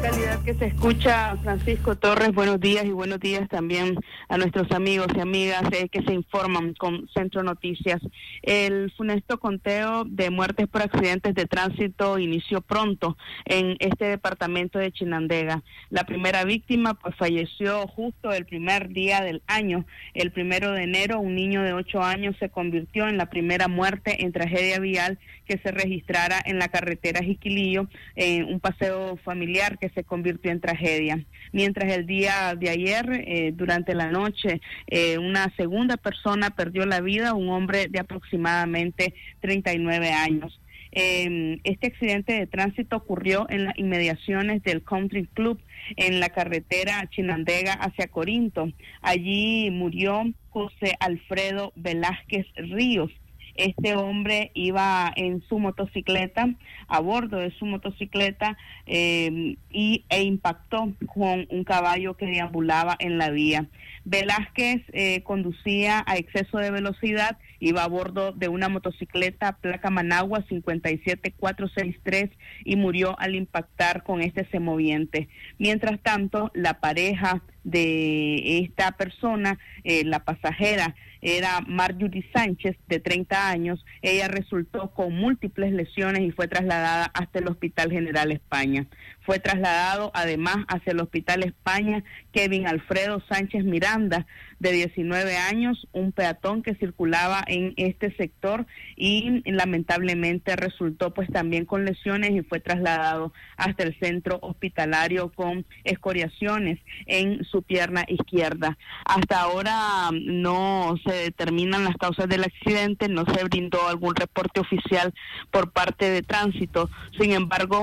calidad 0.00 0.42
que 0.42 0.54
se 0.54 0.66
escucha, 0.66 1.36
Francisco 1.42 1.96
Torres, 1.96 2.32
buenos 2.32 2.60
días 2.60 2.84
y 2.84 2.90
buenos 2.90 3.20
días 3.20 3.48
también 3.48 3.96
a 4.28 4.36
nuestros 4.36 4.70
amigos 4.72 5.06
y 5.14 5.20
amigas 5.20 5.62
eh, 5.72 5.88
que 5.88 6.02
se 6.02 6.12
informan 6.12 6.74
con 6.74 7.08
Centro 7.14 7.42
Noticias. 7.42 8.00
El 8.42 8.92
funesto 8.96 9.38
conteo 9.38 10.04
de 10.04 10.30
muertes 10.30 10.68
por 10.68 10.82
accidentes 10.82 11.34
de 11.34 11.46
tránsito 11.46 12.18
inició 12.18 12.60
pronto 12.60 13.16
en 13.44 13.76
este 13.78 14.06
departamento 14.06 14.78
de 14.78 14.92
Chinandega. 14.92 15.62
La 15.90 16.04
primera 16.04 16.44
víctima 16.44 16.94
pues 16.94 17.14
falleció 17.16 17.86
justo 17.86 18.32
el 18.32 18.44
primer 18.44 18.88
día 18.88 19.20
del 19.22 19.42
año, 19.46 19.86
el 20.14 20.30
primero 20.32 20.72
de 20.72 20.82
enero, 20.82 21.20
un 21.20 21.34
niño 21.34 21.62
de 21.62 21.72
ocho 21.72 22.02
años 22.02 22.36
se 22.38 22.50
convirtió 22.50 23.08
en 23.08 23.16
la 23.16 23.26
primera 23.26 23.68
muerte 23.68 24.24
en 24.24 24.32
tragedia 24.32 24.78
vial 24.78 25.18
que 25.46 25.58
se 25.58 25.70
registrara 25.70 26.40
en 26.44 26.58
la 26.58 26.68
carretera 26.68 27.22
Jiquilillo, 27.22 27.88
en 28.14 28.44
un 28.44 28.60
paseo 28.60 29.16
familiar 29.24 29.78
que 29.78 29.88
se 29.90 30.04
convirtió 30.04 30.50
en 30.50 30.60
tragedia. 30.60 31.24
Mientras 31.52 31.92
el 31.92 32.06
día 32.06 32.54
de 32.58 32.70
ayer, 32.70 33.24
eh, 33.26 33.52
durante 33.54 33.94
la 33.94 34.10
noche, 34.10 34.60
eh, 34.88 35.18
una 35.18 35.52
segunda 35.56 35.96
persona 35.96 36.50
perdió 36.50 36.84
la 36.86 37.00
vida, 37.00 37.34
un 37.34 37.48
hombre 37.48 37.86
de 37.88 38.00
aproximadamente 38.00 39.14
39 39.40 40.12
años. 40.12 40.60
Eh, 40.92 41.60
este 41.64 41.88
accidente 41.88 42.32
de 42.32 42.46
tránsito 42.46 42.96
ocurrió 42.96 43.46
en 43.50 43.64
las 43.64 43.78
inmediaciones 43.78 44.62
del 44.62 44.82
Country 44.82 45.26
Club 45.34 45.60
en 45.96 46.20
la 46.20 46.30
carretera 46.30 47.06
Chinandega 47.10 47.74
hacia 47.74 48.08
Corinto. 48.08 48.72
Allí 49.02 49.70
murió 49.70 50.24
José 50.48 50.96
Alfredo 51.00 51.72
Velázquez 51.76 52.46
Ríos, 52.56 53.12
este 53.58 53.96
hombre 53.96 54.50
iba 54.54 55.12
en 55.16 55.42
su 55.48 55.58
motocicleta, 55.58 56.48
a 56.88 57.00
bordo 57.00 57.38
de 57.38 57.50
su 57.52 57.66
motocicleta, 57.66 58.56
eh, 58.86 59.56
y, 59.70 60.04
e 60.08 60.22
impactó 60.22 60.92
con 61.14 61.46
un 61.50 61.64
caballo 61.64 62.16
que 62.16 62.26
deambulaba 62.26 62.96
en 62.98 63.18
la 63.18 63.30
vía. 63.30 63.66
Velázquez 64.04 64.82
eh, 64.92 65.22
conducía 65.24 66.04
a 66.06 66.16
exceso 66.16 66.58
de 66.58 66.70
velocidad, 66.70 67.38
iba 67.58 67.82
a 67.82 67.88
bordo 67.88 68.30
de 68.32 68.48
una 68.48 68.68
motocicleta 68.68 69.56
placa 69.56 69.90
Managua 69.90 70.44
57463 70.48 72.30
y 72.64 72.76
murió 72.76 73.18
al 73.18 73.34
impactar 73.34 74.04
con 74.04 74.20
este 74.20 74.46
semoviente. 74.50 75.28
Mientras 75.58 76.00
tanto, 76.00 76.52
la 76.54 76.78
pareja 76.80 77.42
de 77.64 78.60
esta 78.60 78.92
persona, 78.92 79.58
eh, 79.82 80.04
la 80.04 80.20
pasajera, 80.20 80.94
era 81.26 81.60
Marjorie 81.60 82.24
Sánchez, 82.32 82.76
de 82.86 83.00
30 83.00 83.48
años. 83.48 83.84
Ella 84.00 84.28
resultó 84.28 84.92
con 84.92 85.12
múltiples 85.12 85.72
lesiones 85.72 86.22
y 86.22 86.30
fue 86.30 86.46
trasladada 86.46 87.10
hasta 87.14 87.40
el 87.40 87.48
Hospital 87.48 87.90
General 87.90 88.30
España. 88.30 88.86
Fue 89.26 89.40
trasladado 89.40 90.12
además 90.14 90.58
hacia 90.68 90.92
el 90.92 91.00
Hospital 91.00 91.42
España 91.42 92.04
Kevin 92.32 92.68
Alfredo 92.68 93.20
Sánchez 93.28 93.64
Miranda, 93.64 94.24
de 94.58 94.72
19 94.72 95.36
años, 95.36 95.86
un 95.92 96.12
peatón 96.12 96.62
que 96.62 96.76
circulaba 96.76 97.42
en 97.46 97.74
este 97.76 98.14
sector 98.16 98.66
y 98.96 99.42
lamentablemente 99.44 100.56
resultó 100.56 101.12
pues 101.12 101.28
también 101.28 101.66
con 101.66 101.84
lesiones 101.84 102.30
y 102.30 102.42
fue 102.42 102.60
trasladado 102.60 103.32
hasta 103.56 103.82
el 103.82 103.98
centro 103.98 104.38
hospitalario 104.40 105.30
con 105.32 105.66
escoriaciones 105.84 106.78
en 107.06 107.44
su 107.44 107.62
pierna 107.62 108.04
izquierda. 108.08 108.78
Hasta 109.04 109.40
ahora 109.40 110.10
no 110.12 110.96
se 111.04 111.12
determinan 111.14 111.84
las 111.84 111.96
causas 111.96 112.28
del 112.28 112.44
accidente, 112.44 113.08
no 113.08 113.24
se 113.26 113.44
brindó 113.44 113.88
algún 113.88 114.14
reporte 114.14 114.60
oficial 114.60 115.12
por 115.50 115.72
parte 115.72 116.08
de 116.10 116.22
tránsito. 116.22 116.88
Sin 117.18 117.32
embargo, 117.32 117.82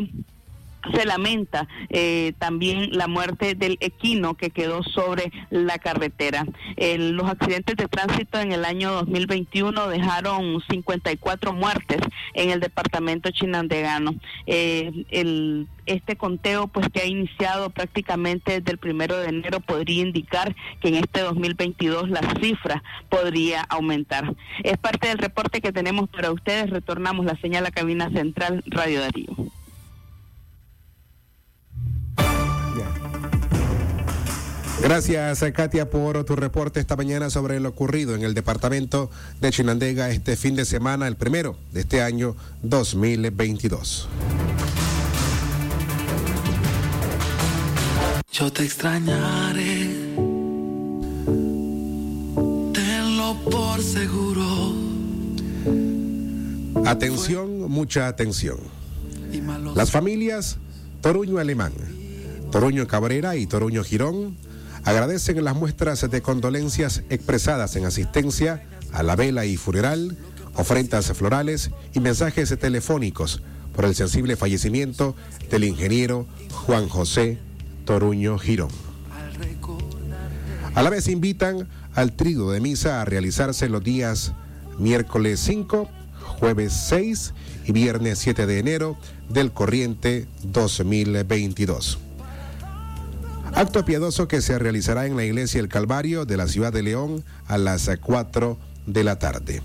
se 0.93 1.05
lamenta 1.05 1.67
eh, 1.89 2.33
también 2.39 2.89
la 2.91 3.07
muerte 3.07 3.55
del 3.55 3.77
equino 3.79 4.35
que 4.35 4.49
quedó 4.49 4.83
sobre 4.83 5.31
la 5.49 5.77
carretera. 5.79 6.45
los 6.77 7.29
accidentes 7.29 7.75
de 7.75 7.87
tránsito 7.87 8.39
en 8.39 8.51
el 8.51 8.65
año 8.65 8.91
2021 8.91 9.87
dejaron 9.87 10.61
54 10.69 11.53
muertes 11.53 12.01
en 12.33 12.49
el 12.49 12.59
departamento 12.59 13.29
chinandegano. 13.31 14.15
Eh, 14.45 15.05
el, 15.09 15.67
este 15.85 16.15
conteo 16.15 16.67
pues 16.67 16.87
que 16.89 17.01
ha 17.01 17.05
iniciado 17.05 17.69
prácticamente 17.69 18.59
desde 18.59 18.71
el 18.71 18.77
primero 18.77 19.17
de 19.17 19.29
enero 19.29 19.59
podría 19.59 20.01
indicar 20.01 20.55
que 20.81 20.89
en 20.89 20.95
este 20.95 21.21
2022 21.21 22.09
la 22.09 22.21
cifra 22.41 22.83
podría 23.09 23.61
aumentar. 23.63 24.33
Es 24.63 24.77
parte 24.77 25.07
del 25.07 25.17
reporte 25.17 25.61
que 25.61 25.71
tenemos 25.71 26.09
para 26.09 26.31
ustedes. 26.31 26.69
Retornamos 26.69 27.25
la 27.25 27.35
señal 27.37 27.65
a 27.65 27.71
cabina 27.71 28.09
central 28.09 28.63
Radio 28.67 29.01
Darío. 29.01 29.62
Gracias, 34.83 35.41
Katia, 35.53 35.89
por 35.89 36.25
tu 36.25 36.35
reporte 36.35 36.81
esta 36.81 36.97
mañana 36.97 37.29
sobre 37.29 37.57
lo 37.61 37.69
ocurrido 37.69 38.15
en 38.15 38.23
el 38.23 38.33
departamento 38.33 39.09
de 39.39 39.49
Chinandega 39.49 40.09
este 40.09 40.35
fin 40.35 40.57
de 40.57 40.65
semana, 40.65 41.07
el 41.07 41.15
primero 41.15 41.55
de 41.71 41.79
este 41.79 42.01
año 42.01 42.35
2022. 42.63 44.09
Yo 48.33 48.51
te 48.51 48.65
extrañaré, 48.65 49.87
tenlo 52.73 53.37
por 53.49 53.81
seguro. 53.81 54.73
Atención, 56.85 57.71
mucha 57.71 58.09
atención. 58.09 58.57
Las 59.75 59.91
familias 59.91 60.57
Toruño 60.99 61.37
Alemán, 61.37 61.71
Toruño 62.51 62.85
Cabrera 62.85 63.37
y 63.37 63.47
Toruño 63.47 63.85
Girón 63.85 64.35
agradecen 64.83 65.43
las 65.43 65.55
muestras 65.55 66.09
de 66.09 66.21
condolencias 66.21 67.03
expresadas 67.09 67.75
en 67.75 67.85
asistencia 67.85 68.63
a 68.91 69.03
la 69.03 69.15
vela 69.15 69.45
y 69.45 69.57
funeral, 69.57 70.17
ofrendas 70.55 71.11
florales 71.13 71.71
y 71.93 71.99
mensajes 71.99 72.55
telefónicos 72.59 73.41
por 73.75 73.85
el 73.85 73.95
sensible 73.95 74.35
fallecimiento 74.35 75.15
del 75.49 75.63
ingeniero 75.63 76.27
Juan 76.51 76.87
José 76.87 77.39
Toruño 77.85 78.37
Girón. 78.37 78.69
A 80.75 80.81
la 80.81 80.89
vez 80.89 81.07
invitan 81.07 81.67
al 81.93 82.13
trigo 82.13 82.51
de 82.51 82.59
misa 82.59 83.01
a 83.01 83.05
realizarse 83.05 83.69
los 83.69 83.83
días 83.83 84.33
miércoles 84.79 85.39
5, 85.41 85.87
jueves 86.39 86.73
6 86.89 87.33
y 87.65 87.71
viernes 87.71 88.19
7 88.19 88.45
de 88.47 88.59
enero 88.59 88.97
del 89.29 89.51
corriente 89.51 90.27
2022. 90.43 91.99
Acto 93.55 93.85
piadoso 93.85 94.27
que 94.27 94.41
se 94.41 94.57
realizará 94.57 95.05
en 95.05 95.15
la 95.15 95.25
iglesia 95.25 95.59
El 95.59 95.69
Calvario 95.69 96.25
de 96.25 96.37
la 96.37 96.47
ciudad 96.47 96.73
de 96.73 96.81
León 96.81 97.23
a 97.45 97.59
las 97.59 97.87
4 98.01 98.57
de 98.87 99.03
la 99.03 99.19
tarde. 99.19 99.61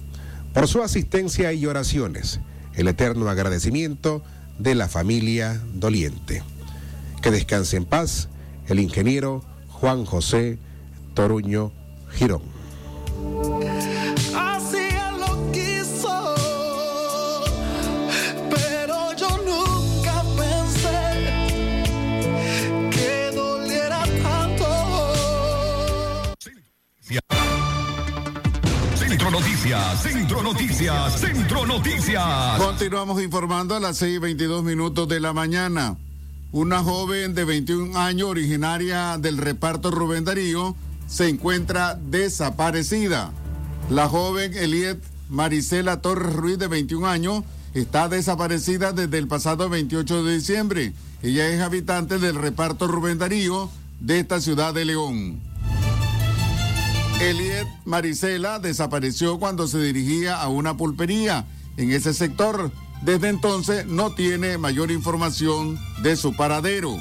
Por 0.52 0.68
su 0.68 0.82
asistencia 0.82 1.54
y 1.54 1.64
oraciones, 1.64 2.38
el 2.74 2.88
eterno 2.88 3.30
agradecimiento 3.30 4.22
de 4.58 4.74
la 4.74 4.88
familia 4.88 5.58
doliente. 5.72 6.42
Que 7.22 7.30
descanse 7.30 7.78
en 7.78 7.86
paz 7.86 8.28
el 8.66 8.78
ingeniero 8.78 9.42
Juan 9.68 10.04
José 10.04 10.58
Toruño 11.14 11.72
Girón. 12.10 12.57
Noticias, 29.58 30.02
Centro 30.02 30.42
Noticias, 30.44 31.20
Centro 31.20 31.66
Noticias. 31.66 32.58
Continuamos 32.58 33.20
informando 33.20 33.74
a 33.74 33.80
las 33.80 33.96
6 33.96 34.14
y 34.14 34.18
22 34.18 34.62
minutos 34.62 35.08
de 35.08 35.18
la 35.18 35.32
mañana. 35.32 35.96
Una 36.52 36.78
joven 36.84 37.34
de 37.34 37.44
21 37.44 37.98
años, 37.98 38.28
originaria 38.28 39.18
del 39.18 39.36
reparto 39.36 39.90
Rubén 39.90 40.24
Darío, 40.24 40.76
se 41.08 41.28
encuentra 41.28 41.96
desaparecida. 41.96 43.32
La 43.90 44.08
joven 44.08 44.54
Eliet 44.54 45.02
Marisela 45.28 46.00
Torres 46.02 46.34
Ruiz, 46.34 46.56
de 46.56 46.68
21 46.68 47.08
años, 47.08 47.42
está 47.74 48.08
desaparecida 48.08 48.92
desde 48.92 49.18
el 49.18 49.26
pasado 49.26 49.68
28 49.68 50.22
de 50.22 50.34
diciembre. 50.36 50.92
Ella 51.20 51.48
es 51.48 51.60
habitante 51.60 52.20
del 52.20 52.36
reparto 52.36 52.86
Rubén 52.86 53.18
Darío 53.18 53.68
de 53.98 54.20
esta 54.20 54.40
ciudad 54.40 54.72
de 54.72 54.84
León. 54.84 55.47
Eliet 57.20 57.66
Marisela 57.84 58.60
desapareció 58.60 59.40
cuando 59.40 59.66
se 59.66 59.82
dirigía 59.82 60.40
a 60.40 60.48
una 60.48 60.76
pulpería 60.76 61.46
en 61.76 61.90
ese 61.90 62.14
sector. 62.14 62.70
Desde 63.02 63.28
entonces 63.28 63.86
no 63.86 64.14
tiene 64.14 64.56
mayor 64.56 64.92
información 64.92 65.78
de 66.02 66.14
su 66.16 66.36
paradero. 66.36 66.96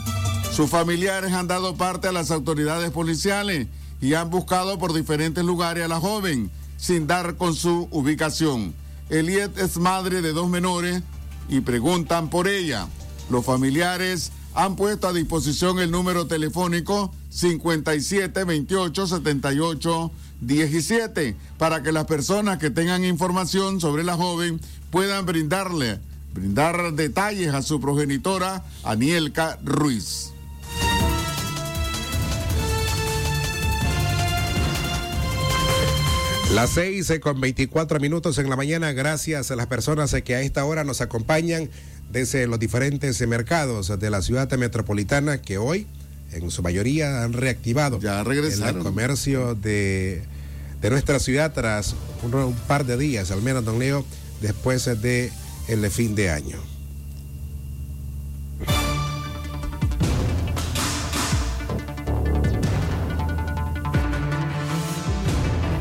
Sus 0.52 0.72
familiares 0.72 1.34
han 1.34 1.48
dado 1.48 1.76
parte 1.76 2.08
a 2.08 2.12
las 2.12 2.32
autoridades 2.32 2.90
policiales 2.90 3.68
y 4.02 4.16
han 4.16 4.32
buscado 4.32 4.80
por 4.80 4.94
diferentes 4.94 5.46
lugares 5.46 5.86
a 5.86 5.88
la 5.88 6.00
joven 6.00 6.50
sin 6.78 7.06
dar 7.06 7.36
con 7.36 7.54
su 7.54 7.88
ubicación. 7.92 8.74
Eliet 9.10 9.56
es 9.60 9.78
madre 9.78 10.24
de 10.24 10.34
dos 10.34 10.50
menores 10.50 11.04
y 11.48 11.62
preguntan 11.62 12.30
por 12.32 12.48
ella. 12.48 12.88
Los 13.30 13.46
familiares 13.46 14.32
han 14.54 14.76
puesto 14.76 15.08
a 15.08 15.14
disposición 15.14 15.80
el 15.80 15.92
número 15.92 16.28
telefónico 16.28 17.14
57 17.30 18.44
28 18.44 19.08
78 19.08 20.12
17 20.42 21.36
para 21.58 21.82
que 21.84 21.92
las 21.92 22.06
personas 22.06 22.58
que 22.58 22.70
tengan 22.70 23.04
información 23.04 23.82
sobre 23.82 24.04
la 24.04 24.16
joven 24.16 24.60
puedan 24.92 25.26
brindarle, 25.26 26.00
brindar 26.34 26.94
detalles 26.94 27.54
a 27.54 27.62
su 27.62 27.80
progenitora 27.80 28.64
Anielka 28.84 29.58
Ruiz. 29.64 30.32
Las 36.54 36.70
seis 36.70 37.12
con 37.22 37.42
24 37.42 38.00
minutos 38.00 38.38
en 38.38 38.50
la 38.50 38.56
mañana, 38.56 38.94
gracias 38.94 39.52
a 39.52 39.58
las 39.58 39.68
personas 39.68 40.16
que 40.24 40.34
a 40.34 40.42
esta 40.42 40.64
hora 40.64 40.86
nos 40.86 41.02
acompañan 41.02 41.70
desde 42.12 42.48
los 42.48 42.60
diferentes 42.60 43.26
mercados 43.28 44.00
de 44.00 44.10
la 44.10 44.22
ciudad 44.22 44.52
metropolitana 44.58 45.42
que 45.42 45.58
hoy, 45.58 45.88
en 46.32 46.50
su 46.52 46.62
mayoría, 46.62 47.24
han 47.24 47.34
reactivado 47.34 48.00
ya 48.00 48.24
regresaron. 48.24 48.78
el 48.78 48.84
comercio 48.84 49.56
de, 49.56 50.24
de 50.82 50.90
nuestra 50.90 51.20
ciudad 51.20 51.54
tras 51.54 51.96
un, 52.24 52.34
un, 52.34 52.54
par 52.54 52.86
de 52.86 52.98
días, 52.98 53.32
al 53.32 53.42
menos, 53.42 53.66
don 53.66 53.80
Leo, 53.80 54.06
después 54.42 54.86
de 55.02 55.32
el 55.68 55.90
fin 55.92 56.16
de 56.16 56.30
año. 56.30 56.58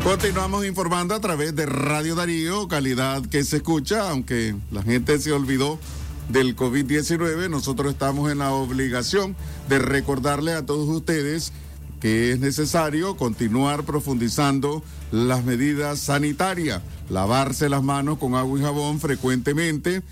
Continuamos 0.03 0.65
informando 0.65 1.17
a 1.17 1.21
través 1.21 1.57
de 1.57 1.67
Radio 1.67 2.15
Darío, 2.15 2.69
calidad 2.69 3.27
que 3.27 3.43
se 3.43 3.57
escucha, 3.57 4.09
aunque 4.09 4.55
la 4.71 4.85
gente 4.85 5.19
se 5.19 5.33
olvidó 5.33 5.81
del 6.29 6.57
COVID-19, 6.57 7.49
nosotros 7.49 7.93
estamos 7.93 8.31
en 8.31 8.39
la 8.39 8.53
obligación 8.53 9.37
de 9.69 9.79
recordarle 9.79 10.53
a 10.53 10.67
todos 10.67 10.89
ustedes 10.89 11.53
que 12.01 12.33
es 12.33 12.41
necesario 12.41 13.17
continuar 13.17 13.85
profundizando 13.85 14.83
las 15.11 15.45
medidas 15.45 15.99
sanitarias, 15.99 16.83
lavarse 17.09 17.69
las 17.69 17.83
manos 17.83 18.19
con 18.19 18.35
agua 18.35 18.59
y 18.59 18.63
jabón 18.63 19.01
frecuentemente, 19.01 20.03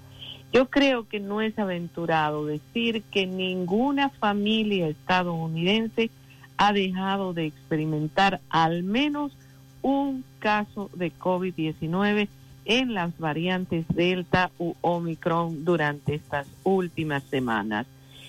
Yo 0.53 0.67
creo 0.67 1.07
que 1.07 1.21
no 1.21 1.41
es 1.41 1.59
aventurado 1.59 2.47
decir 2.47 3.03
que 3.11 3.27
ninguna 3.27 4.09
familia 4.09 4.89
estadounidense 4.89 6.11
ha 6.59 6.73
dejado 6.73 7.33
de 7.33 7.47
experimentar 7.47 8.41
al 8.51 8.83
menos 8.83 9.33
un 9.81 10.25
caso 10.41 10.91
de 10.95 11.13
COVID-19 11.13 12.29
en 12.65 12.95
las 12.95 13.17
variantes 13.19 13.87
Delta 13.89 14.51
u 14.59 14.75
Omicron 14.83 15.65
durante 15.65 16.15
estas 16.15 16.47
últimas 16.65 17.23
semanas. 17.25 17.87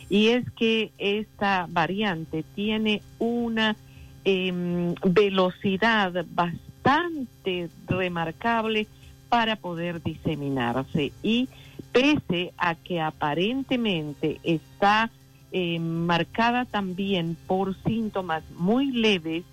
Y 0.10 0.28
es 0.30 0.50
que 0.52 0.92
esta 0.98 1.68
variante 1.70 2.44
tiene 2.56 3.02
una 3.20 3.76
em, 4.24 4.96
velocidad 5.04 6.26
bastante 6.32 7.70
remarcable 7.88 8.88
para 9.28 9.56
poder 9.56 10.02
diseminarse 10.02 11.12
y 11.22 11.50
pese 11.92 12.54
a 12.58 12.76
que 12.76 13.02
aparentemente 13.02 14.40
está 14.44 15.12
marcada 15.80 16.66
también 16.66 17.36
por 17.48 17.76
síntomas 17.84 18.44
muy 18.58 18.92
leves, 18.92 19.44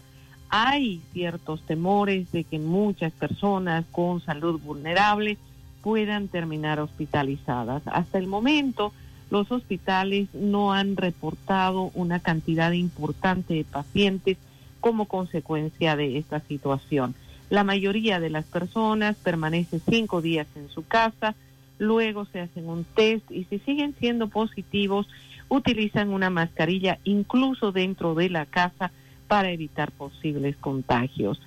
hay 0.48 1.00
ciertos 1.12 1.60
temores 1.62 2.30
de 2.32 2.44
que 2.44 2.58
muchas 2.58 3.12
personas 3.12 3.84
con 3.90 4.20
salud 4.20 4.60
vulnerable 4.60 5.38
puedan 5.82 6.28
terminar 6.28 6.80
hospitalizadas. 6.80 7.82
Hasta 7.86 8.18
el 8.18 8.26
momento, 8.26 8.92
los 9.30 9.50
hospitales 9.50 10.28
no 10.34 10.72
han 10.72 10.96
reportado 10.96 11.90
una 11.94 12.20
cantidad 12.20 12.72
importante 12.72 13.54
de 13.54 13.64
pacientes 13.64 14.36
como 14.80 15.06
consecuencia 15.06 15.96
de 15.96 16.18
esta 16.18 16.40
situación. 16.40 17.14
La 17.50 17.64
mayoría 17.64 18.20
de 18.20 18.30
las 18.30 18.44
personas 18.44 19.16
permanece 19.16 19.80
cinco 19.88 20.20
días 20.20 20.46
en 20.56 20.68
su 20.68 20.86
casa, 20.86 21.34
luego 21.78 22.24
se 22.26 22.40
hacen 22.40 22.68
un 22.68 22.84
test 22.84 23.30
y 23.30 23.44
si 23.44 23.58
siguen 23.60 23.94
siendo 23.98 24.28
positivos, 24.28 25.08
utilizan 25.48 26.10
una 26.10 26.30
mascarilla 26.30 26.98
incluso 27.04 27.72
dentro 27.72 28.14
de 28.14 28.30
la 28.30 28.46
casa 28.46 28.90
para 29.28 29.50
evitar 29.50 29.92
posibles 29.92 30.56
contagios. 30.56 31.40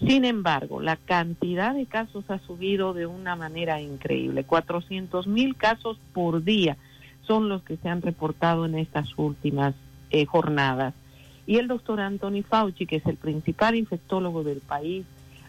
Sin 0.00 0.24
embargo, 0.24 0.80
la 0.80 0.96
cantidad 0.96 1.74
de 1.74 1.86
casos 1.86 2.24
ha 2.28 2.38
subido 2.40 2.94
de 2.94 3.06
una 3.06 3.36
manera 3.36 3.80
increíble. 3.80 4.44
400 4.44 5.26
mil 5.26 5.56
casos 5.56 5.98
por 6.12 6.42
día 6.42 6.76
son 7.26 7.48
los 7.48 7.62
que 7.62 7.76
se 7.76 7.88
han 7.88 8.02
reportado 8.02 8.66
en 8.66 8.74
estas 8.74 9.16
últimas 9.16 9.74
eh, 10.10 10.26
jornadas. 10.26 10.94
Y 11.46 11.56
el 11.56 11.68
doctor 11.68 12.00
Anthony 12.00 12.42
Fauci, 12.48 12.86
que 12.86 12.96
es 12.96 13.06
el 13.06 13.16
principal 13.16 13.76
infectólogo 13.76 14.42
del 14.42 14.60
país, 14.60 15.04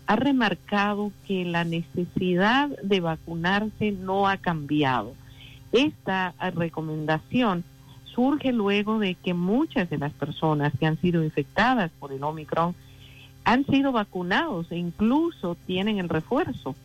ha 0.08 0.16
remarcado 0.16 1.12
que 1.28 1.46
la 1.46 1.64
necesidad 1.64 2.70
de 2.84 3.00
vacunarse 3.00 3.92
no 3.92 4.28
ha 4.28 4.38
cambiado. 4.38 5.16
Esta 5.72 6.34
recomendación 6.54 7.64
surge 8.16 8.54
luego 8.54 8.98
de 8.98 9.16
que 9.16 9.34
muchas 9.34 9.90
de 9.90 9.98
las 9.98 10.14
personas 10.14 10.74
que 10.80 10.86
han 10.86 11.00
sido 11.00 11.24
infectadas 11.24 11.92
por 12.00 12.14
el 12.14 12.24
Omicron 12.24 12.74
han 13.44 13.66
sido 13.66 13.92
vacunados 13.92 14.72
e 14.72 14.78
incluso 14.78 15.56
tienen 15.68 16.00
el 16.00 16.10
refuerzo. 16.10 16.76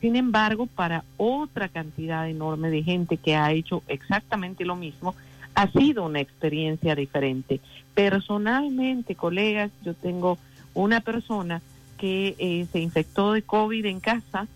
Sin 0.00 0.16
embargo, 0.16 0.66
para 0.66 1.04
otra 1.16 1.68
cantidad 1.68 2.28
enorme 2.28 2.70
de 2.70 2.82
gente 2.82 3.16
que 3.16 3.36
ha 3.36 3.52
hecho 3.52 3.82
exactamente 3.86 4.64
lo 4.64 4.76
mismo, 4.76 5.14
ha 5.54 5.70
sido 5.70 6.04
una 6.04 6.20
experiencia 6.20 6.94
diferente. 6.94 7.60
Personalmente, 7.94 9.14
colegas, 9.14 9.70
yo 9.84 9.94
tengo 9.94 10.38
una 10.74 11.00
persona 11.00 11.62
que 11.98 12.34
eh, 12.38 12.66
se 12.72 12.80
infectó 12.80 13.32
de 13.32 13.42
COVID 13.42 13.84
en 13.84 14.00
casa 14.00 14.46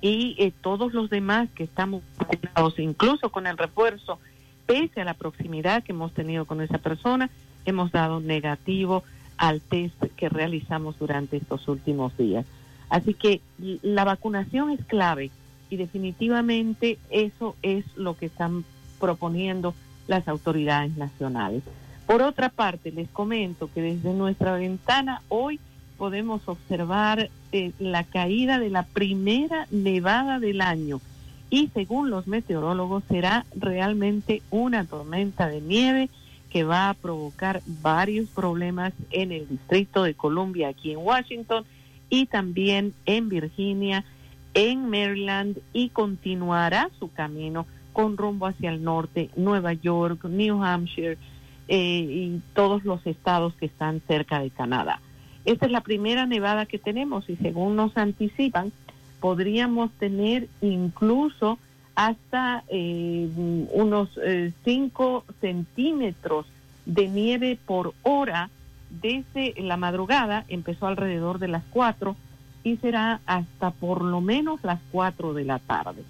y 0.00 0.34
eh, 0.38 0.52
todos 0.60 0.92
los 0.92 1.10
demás 1.10 1.48
que 1.54 1.64
estamos 1.64 2.02
vacunados, 2.18 2.78
incluso 2.78 3.30
con 3.30 3.46
el 3.46 3.56
refuerzo, 3.56 4.18
pese 4.66 5.00
a 5.00 5.04
la 5.04 5.14
proximidad 5.14 5.82
que 5.82 5.92
hemos 5.92 6.12
tenido 6.12 6.44
con 6.44 6.60
esa 6.60 6.78
persona, 6.78 7.30
hemos 7.64 7.92
dado 7.92 8.20
negativo 8.20 9.04
al 9.36 9.60
test 9.60 10.00
que 10.16 10.28
realizamos 10.28 10.98
durante 10.98 11.36
estos 11.36 11.68
últimos 11.68 12.16
días. 12.16 12.46
Así 12.88 13.14
que 13.14 13.40
la 13.58 14.04
vacunación 14.04 14.70
es 14.70 14.84
clave 14.84 15.30
y 15.70 15.76
definitivamente 15.76 16.98
eso 17.10 17.56
es 17.62 17.84
lo 17.96 18.16
que 18.16 18.26
están 18.26 18.64
proponiendo 19.00 19.74
las 20.06 20.28
autoridades 20.28 20.96
nacionales. 20.96 21.62
Por 22.06 22.22
otra 22.22 22.50
parte, 22.50 22.92
les 22.92 23.08
comento 23.08 23.70
que 23.72 23.80
desde 23.80 24.12
nuestra 24.12 24.52
ventana 24.52 25.22
hoy 25.28 25.58
podemos 25.96 26.46
observar 26.48 27.30
eh, 27.52 27.72
la 27.78 28.04
caída 28.04 28.58
de 28.58 28.68
la 28.68 28.82
primera 28.82 29.66
nevada 29.70 30.38
del 30.38 30.60
año 30.60 31.00
y 31.54 31.70
según 31.72 32.10
los 32.10 32.26
meteorólogos 32.26 33.04
será 33.08 33.46
realmente 33.54 34.42
una 34.50 34.86
tormenta 34.86 35.46
de 35.46 35.60
nieve 35.60 36.10
que 36.50 36.64
va 36.64 36.88
a 36.88 36.94
provocar 36.94 37.62
varios 37.80 38.28
problemas 38.28 38.92
en 39.12 39.30
el 39.30 39.46
Distrito 39.46 40.02
de 40.02 40.14
Columbia 40.14 40.70
aquí 40.70 40.90
en 40.90 40.98
Washington 40.98 41.64
y 42.10 42.26
también 42.26 42.92
en 43.06 43.28
Virginia, 43.28 44.04
en 44.54 44.90
Maryland 44.90 45.58
y 45.72 45.90
continuará 45.90 46.90
su 46.98 47.12
camino 47.12 47.68
con 47.92 48.16
rumbo 48.16 48.48
hacia 48.48 48.70
el 48.70 48.82
norte, 48.82 49.30
Nueva 49.36 49.74
York, 49.74 50.24
New 50.24 50.60
Hampshire 50.60 51.18
eh, 51.68 51.78
y 51.78 52.42
todos 52.54 52.84
los 52.84 53.06
estados 53.06 53.54
que 53.54 53.66
están 53.66 54.02
cerca 54.08 54.40
de 54.40 54.50
Canadá. 54.50 55.00
Esta 55.44 55.66
es 55.66 55.70
la 55.70 55.82
primera 55.82 56.26
nevada 56.26 56.66
que 56.66 56.78
tenemos 56.78 57.30
y 57.30 57.36
según 57.36 57.76
nos 57.76 57.96
anticipan, 57.96 58.72
podríamos 59.24 59.90
tener 59.92 60.48
incluso 60.60 61.58
hasta 61.94 62.62
eh, 62.68 63.26
unos 63.72 64.10
5 64.64 65.24
eh, 65.26 65.32
centímetros 65.40 66.44
de 66.84 67.08
nieve 67.08 67.58
por 67.64 67.94
hora 68.02 68.50
desde 68.90 69.54
la 69.62 69.78
madrugada, 69.78 70.44
empezó 70.48 70.88
alrededor 70.88 71.38
de 71.38 71.48
las 71.48 71.62
4 71.70 72.14
y 72.64 72.76
será 72.76 73.22
hasta 73.24 73.70
por 73.70 74.02
lo 74.02 74.20
menos 74.20 74.62
las 74.62 74.80
4 74.92 75.32
de 75.32 75.44
la 75.46 75.58
tarde. 75.58 76.02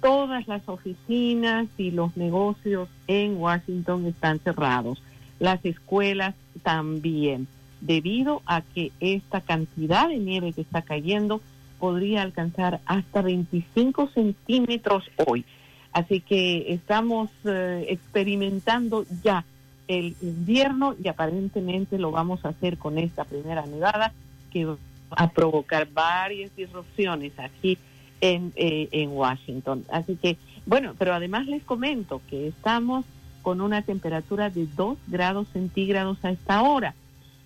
Todas 0.00 0.48
las 0.48 0.66
oficinas 0.66 1.66
y 1.76 1.90
los 1.90 2.16
negocios 2.16 2.88
en 3.08 3.36
Washington 3.36 4.06
están 4.06 4.38
cerrados, 4.38 5.02
las 5.38 5.62
escuelas 5.66 6.34
también, 6.62 7.46
debido 7.82 8.40
a 8.46 8.62
que 8.62 8.90
esta 9.00 9.42
cantidad 9.42 10.08
de 10.08 10.16
nieve 10.16 10.54
que 10.54 10.62
está 10.62 10.80
cayendo 10.80 11.42
podría 11.84 12.22
alcanzar 12.22 12.80
hasta 12.86 13.20
25 13.20 14.08
centímetros 14.14 15.04
hoy. 15.26 15.44
Así 15.92 16.22
que 16.22 16.72
estamos 16.72 17.28
eh, 17.44 17.84
experimentando 17.90 19.04
ya 19.22 19.44
el 19.86 20.16
invierno 20.22 20.94
y 21.04 21.08
aparentemente 21.08 21.98
lo 21.98 22.10
vamos 22.10 22.42
a 22.46 22.48
hacer 22.48 22.78
con 22.78 22.96
esta 22.96 23.24
primera 23.24 23.66
nevada 23.66 24.14
que 24.50 24.64
va 24.64 24.78
a 25.10 25.28
provocar 25.28 25.86
varias 25.92 26.56
disrupciones 26.56 27.38
aquí 27.38 27.76
en, 28.22 28.54
eh, 28.56 29.06
Washington. 29.06 29.84
Así 29.92 30.16
que, 30.16 30.38
bueno, 30.64 30.94
pero 30.98 31.12
además 31.12 31.46
les 31.46 31.62
comento 31.64 32.22
que 32.30 32.48
estamos 32.48 33.04
con 33.42 33.60
una 33.60 33.82
temperatura 33.82 34.48
de 34.48 34.66
2 34.74 34.96
grados 35.08 35.48
centígrados 35.52 36.16
a 36.24 36.30
esta 36.30 36.62
hora 36.62 36.94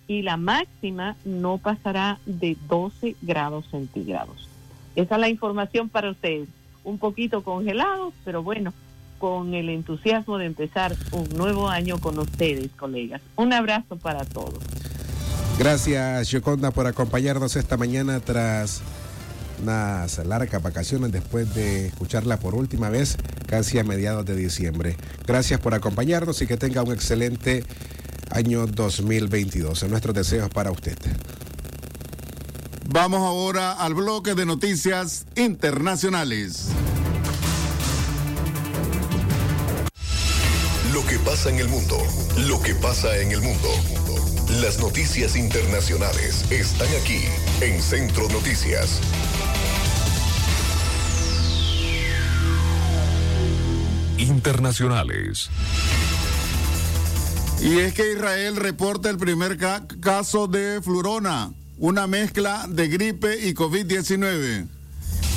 y 0.09 0.23
la 0.23 0.37
máxima 0.37 1.15
no 1.23 1.59
pasará 1.59 2.19
de 2.25 2.57
12 2.67 3.15
grados 3.21 3.67
centígrados. 3.69 4.49
Esa 4.95 5.15
es 5.15 5.21
la 5.21 5.29
información 5.29 5.87
para 5.87 6.09
ustedes. 6.09 6.49
Un 6.83 6.97
poquito 6.97 7.43
congelados, 7.43 8.15
pero 8.25 8.41
bueno, 8.41 8.73
con 9.19 9.53
el 9.53 9.69
entusiasmo 9.69 10.39
de 10.39 10.47
empezar 10.47 10.95
un 11.11 11.29
nuevo 11.37 11.69
año 11.69 11.99
con 11.99 12.17
ustedes, 12.17 12.71
colegas. 12.71 13.21
Un 13.35 13.53
abrazo 13.53 13.97
para 13.97 14.25
todos. 14.25 14.57
Gracias, 15.59 16.29
Yoconda, 16.31 16.71
por 16.71 16.87
acompañarnos 16.87 17.55
esta 17.55 17.77
mañana 17.77 18.19
tras 18.19 18.81
unas 19.61 20.25
largas 20.25 20.63
vacaciones 20.63 21.11
después 21.11 21.53
de 21.53 21.87
escucharla 21.87 22.37
por 22.39 22.55
última 22.55 22.89
vez 22.89 23.15
casi 23.45 23.77
a 23.77 23.83
mediados 23.83 24.25
de 24.25 24.35
diciembre. 24.35 24.95
Gracias 25.27 25.59
por 25.59 25.75
acompañarnos 25.75 26.41
y 26.41 26.47
que 26.47 26.57
tenga 26.57 26.81
un 26.81 26.93
excelente 26.93 27.63
año 28.31 28.65
2022. 28.67 29.83
Nuestros 29.89 30.15
deseos 30.15 30.49
para 30.49 30.71
usted. 30.71 30.97
Vamos 32.85 33.21
ahora 33.21 33.73
al 33.73 33.93
bloque 33.93 34.33
de 34.33 34.45
noticias 34.45 35.25
internacionales. 35.35 36.69
Lo 40.91 41.05
que 41.05 41.19
pasa 41.19 41.49
en 41.49 41.59
el 41.59 41.67
mundo, 41.67 41.97
lo 42.47 42.59
que 42.61 42.73
pasa 42.73 43.15
en 43.17 43.31
el 43.31 43.41
mundo. 43.41 43.69
Las 44.61 44.79
noticias 44.79 45.35
internacionales 45.35 46.51
están 46.51 46.87
aquí 46.99 47.21
en 47.61 47.79
Centro 47.79 48.27
Noticias. 48.29 48.99
Internacionales. 54.17 55.51
Y 57.61 57.79
es 57.79 57.93
que 57.93 58.13
Israel 58.13 58.55
reporta 58.55 59.09
el 59.09 59.17
primer 59.17 59.57
caso 59.57 60.47
de 60.47 60.81
flurona, 60.81 61.51
una 61.77 62.07
mezcla 62.07 62.65
de 62.69 62.87
gripe 62.87 63.47
y 63.47 63.53
COVID-19. 63.53 64.65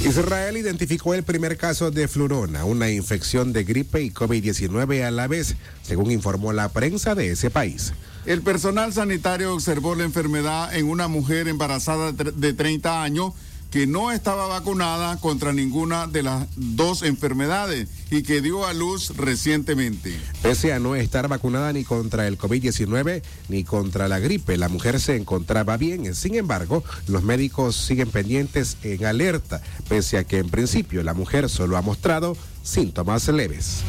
Israel 0.04 0.56
identificó 0.56 1.14
el 1.14 1.24
primer 1.24 1.56
caso 1.56 1.90
de 1.90 2.06
flurona, 2.06 2.64
una 2.64 2.90
infección 2.90 3.52
de 3.52 3.64
gripe 3.64 4.02
y 4.02 4.10
COVID-19 4.12 5.04
a 5.04 5.10
la 5.10 5.26
vez, 5.26 5.56
según 5.82 6.12
informó 6.12 6.52
la 6.52 6.68
prensa 6.68 7.16
de 7.16 7.32
ese 7.32 7.50
país. 7.50 7.92
El 8.24 8.42
personal 8.42 8.92
sanitario 8.92 9.52
observó 9.52 9.96
la 9.96 10.04
enfermedad 10.04 10.74
en 10.76 10.88
una 10.88 11.08
mujer 11.08 11.48
embarazada 11.48 12.12
de 12.12 12.52
30 12.52 13.02
años 13.02 13.32
que 13.72 13.86
no 13.86 14.12
estaba 14.12 14.46
vacunada 14.46 15.16
contra 15.16 15.54
ninguna 15.54 16.06
de 16.06 16.22
las 16.22 16.46
dos 16.56 17.02
enfermedades 17.02 17.88
y 18.10 18.22
que 18.22 18.42
dio 18.42 18.66
a 18.66 18.74
luz 18.74 19.16
recientemente. 19.16 20.14
Pese 20.42 20.74
a 20.74 20.78
no 20.78 20.94
estar 20.94 21.26
vacunada 21.26 21.72
ni 21.72 21.82
contra 21.82 22.28
el 22.28 22.38
COVID-19 22.38 23.22
ni 23.48 23.64
contra 23.64 24.08
la 24.08 24.18
gripe, 24.18 24.58
la 24.58 24.68
mujer 24.68 25.00
se 25.00 25.16
encontraba 25.16 25.78
bien. 25.78 26.14
Sin 26.14 26.34
embargo, 26.34 26.84
los 27.06 27.22
médicos 27.22 27.74
siguen 27.74 28.10
pendientes 28.10 28.76
en 28.82 29.06
alerta, 29.06 29.62
pese 29.88 30.18
a 30.18 30.24
que 30.24 30.38
en 30.38 30.50
principio 30.50 31.02
la 31.02 31.14
mujer 31.14 31.48
solo 31.48 31.78
ha 31.78 31.82
mostrado 31.82 32.36
síntomas 32.62 33.26
leves. 33.28 33.80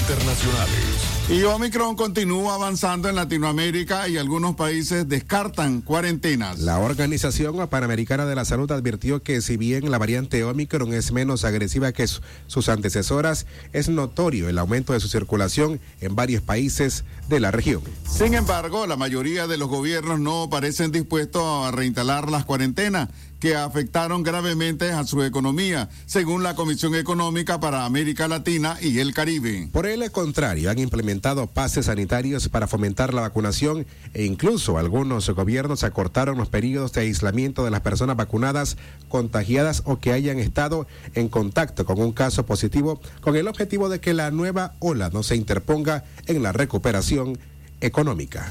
Internacionales. 0.00 1.13
Y 1.26 1.42
Omicron 1.44 1.96
continúa 1.96 2.54
avanzando 2.54 3.08
en 3.08 3.16
Latinoamérica 3.16 4.10
y 4.10 4.18
algunos 4.18 4.56
países 4.56 5.08
descartan 5.08 5.80
cuarentenas. 5.80 6.58
La 6.58 6.78
Organización 6.78 7.66
Panamericana 7.66 8.26
de 8.26 8.34
la 8.34 8.44
Salud 8.44 8.70
advirtió 8.70 9.22
que 9.22 9.40
si 9.40 9.56
bien 9.56 9.90
la 9.90 9.96
variante 9.96 10.44
Omicron 10.44 10.92
es 10.92 11.12
menos 11.12 11.46
agresiva 11.46 11.92
que 11.92 12.06
sus 12.46 12.68
antecesoras, 12.68 13.46
es 13.72 13.88
notorio 13.88 14.50
el 14.50 14.58
aumento 14.58 14.92
de 14.92 15.00
su 15.00 15.08
circulación 15.08 15.80
en 16.02 16.14
varios 16.14 16.42
países 16.42 17.04
de 17.30 17.40
la 17.40 17.50
región. 17.50 17.80
Sin 18.06 18.34
embargo, 18.34 18.86
la 18.86 18.96
mayoría 18.96 19.46
de 19.46 19.56
los 19.56 19.68
gobiernos 19.68 20.20
no 20.20 20.50
parecen 20.50 20.92
dispuestos 20.92 21.42
a 21.42 21.70
reinstalar 21.70 22.30
las 22.30 22.44
cuarentenas 22.44 23.08
que 23.40 23.56
afectaron 23.56 24.22
gravemente 24.22 24.92
a 24.92 25.04
su 25.04 25.22
economía, 25.22 25.88
según 26.06 26.42
la 26.42 26.54
Comisión 26.54 26.94
Económica 26.94 27.60
para 27.60 27.84
América 27.84 28.28
Latina 28.28 28.76
y 28.80 28.98
el 28.98 29.14
Caribe. 29.14 29.68
Por 29.72 29.86
el 29.86 30.10
contrario, 30.10 30.70
han 30.70 30.78
implementado 30.78 31.46
pases 31.46 31.86
sanitarios 31.86 32.48
para 32.48 32.66
fomentar 32.66 33.14
la 33.14 33.22
vacunación 33.22 33.86
e 34.12 34.24
incluso 34.24 34.78
algunos 34.78 35.28
gobiernos 35.30 35.84
acortaron 35.84 36.38
los 36.38 36.48
periodos 36.48 36.92
de 36.92 37.02
aislamiento 37.02 37.64
de 37.64 37.70
las 37.70 37.80
personas 37.80 38.16
vacunadas, 38.16 38.76
contagiadas 39.08 39.82
o 39.84 39.98
que 39.98 40.12
hayan 40.12 40.38
estado 40.38 40.86
en 41.14 41.28
contacto 41.28 41.84
con 41.84 42.00
un 42.00 42.12
caso 42.12 42.46
positivo, 42.46 43.00
con 43.20 43.36
el 43.36 43.48
objetivo 43.48 43.88
de 43.88 44.00
que 44.00 44.14
la 44.14 44.30
nueva 44.30 44.74
ola 44.78 45.10
no 45.12 45.22
se 45.22 45.36
interponga 45.36 46.04
en 46.26 46.42
la 46.42 46.52
recuperación 46.52 47.38
económica. 47.80 48.50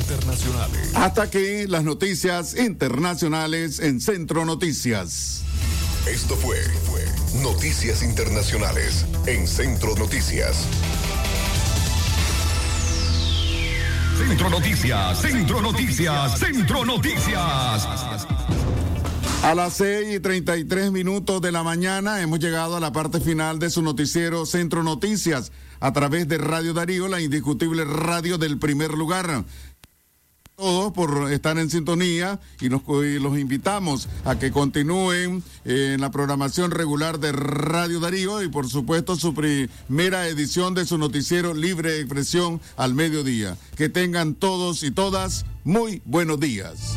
Internacionales. 0.00 0.90
Hasta 0.94 1.22
aquí 1.22 1.66
las 1.66 1.84
noticias 1.84 2.54
internacionales 2.56 3.80
en 3.80 4.00
Centro 4.00 4.44
Noticias. 4.44 5.42
Esto 6.06 6.36
fue, 6.36 6.56
fue 6.84 7.04
Noticias 7.42 8.02
Internacionales 8.02 9.06
en 9.26 9.46
Centro 9.48 9.94
Noticias. 9.96 10.66
Centro 14.16 14.50
Noticias, 14.50 15.20
Centro 15.20 15.60
Noticias, 15.60 16.38
Centro 16.38 16.84
Noticias. 16.84 17.86
A 19.42 19.54
las 19.54 19.74
6 19.74 20.16
y 20.16 20.20
33 20.20 20.90
minutos 20.90 21.40
de 21.42 21.52
la 21.52 21.62
mañana 21.62 22.22
hemos 22.22 22.40
llegado 22.40 22.76
a 22.76 22.80
la 22.80 22.92
parte 22.92 23.20
final 23.20 23.58
de 23.58 23.70
su 23.70 23.82
noticiero 23.82 24.46
Centro 24.46 24.82
Noticias 24.82 25.52
a 25.80 25.92
través 25.92 26.26
de 26.28 26.38
Radio 26.38 26.72
Darío, 26.72 27.06
la 27.08 27.20
indiscutible 27.20 27.84
radio 27.84 28.38
del 28.38 28.58
primer 28.58 28.92
lugar 28.92 29.44
todos 30.56 30.92
por 30.94 31.30
estar 31.32 31.58
en 31.58 31.68
sintonía 31.68 32.40
y, 32.60 32.70
nos, 32.70 32.82
los 32.86 33.38
invitamos 33.38 34.08
a 34.24 34.38
que 34.38 34.50
continúen 34.50 35.42
en 35.66 36.00
la 36.00 36.10
programación 36.10 36.70
regular 36.70 37.20
de 37.20 37.32
Radio 37.32 38.00
Darío 38.00 38.42
y 38.42 38.48
por 38.48 38.68
supuesto 38.68 39.16
su 39.16 39.34
primera 39.34 40.26
edición 40.28 40.74
de 40.74 40.86
su 40.86 40.96
noticiero 40.96 41.52
Libre 41.52 42.00
Expresión 42.00 42.60
al 42.76 42.94
mediodía. 42.94 43.58
Que 43.76 43.90
tengan 43.90 44.34
todos 44.34 44.82
y 44.82 44.90
todas 44.90 45.44
muy 45.64 46.00
buenos 46.06 46.40
días. 46.40 46.96